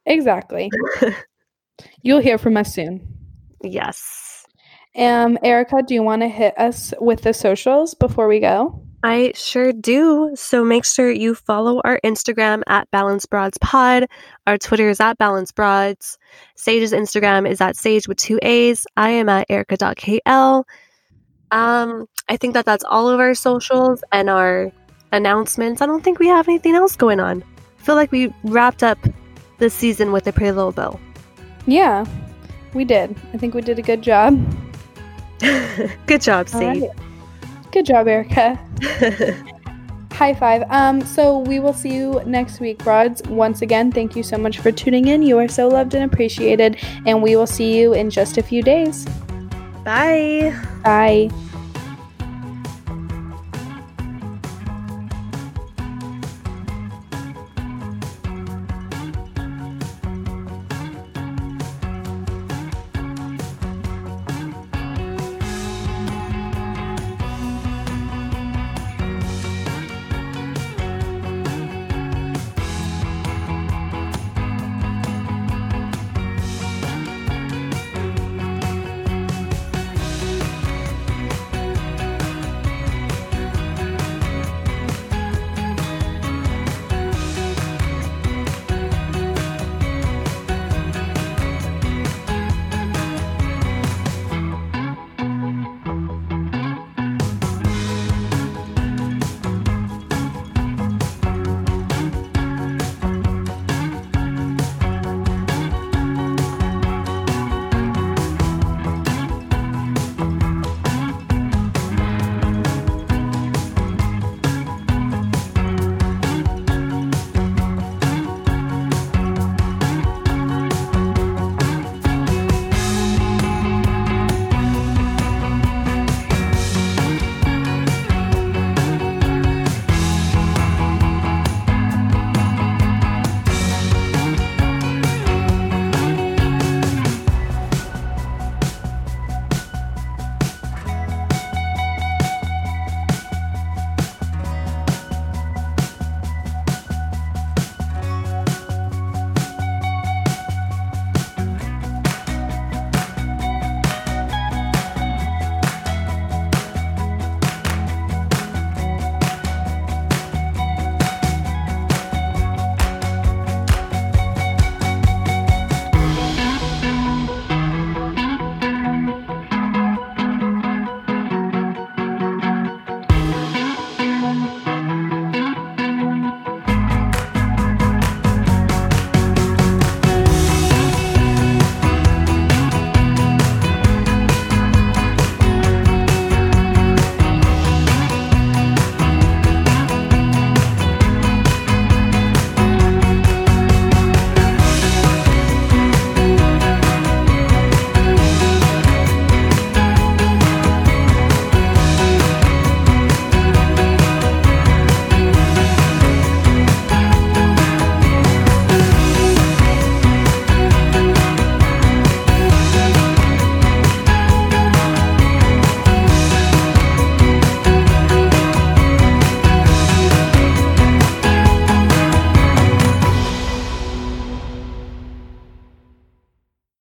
[0.06, 0.70] Exactly.
[2.02, 3.08] You'll hear from us soon.
[3.64, 4.46] Yes.
[4.98, 8.84] Um, Erica, do you want to hit us with the socials before we go?
[9.04, 10.32] I sure do.
[10.36, 14.06] So make sure you follow our Instagram at Balance Broads Pod.
[14.46, 16.20] Our Twitter is at Balance Broads.
[16.56, 18.86] Sage's Instagram is at Sage with two A's.
[18.98, 20.66] I am at Erica.kl.
[21.52, 24.72] Um, I think that that's all of our socials and our
[25.12, 25.82] announcements.
[25.82, 27.43] I don't think we have anything else going on.
[27.80, 28.97] I feel like we wrapped up
[29.57, 30.99] this season with a pretty little bow.
[31.66, 32.05] Yeah,
[32.74, 33.16] we did.
[33.34, 34.39] I think we did a good job.
[36.05, 36.57] Good job, C.
[36.57, 36.89] right.
[37.72, 38.59] Good job, Erica.
[40.12, 40.64] High five.
[40.70, 43.24] Um, so we will see you next week, Broads.
[43.24, 45.24] Once again, thank you so much for tuning in.
[45.24, 48.62] You are so loved and appreciated, and we will see you in just a few
[48.62, 49.05] days.
[49.84, 50.55] Bye.
[50.84, 51.32] Bye.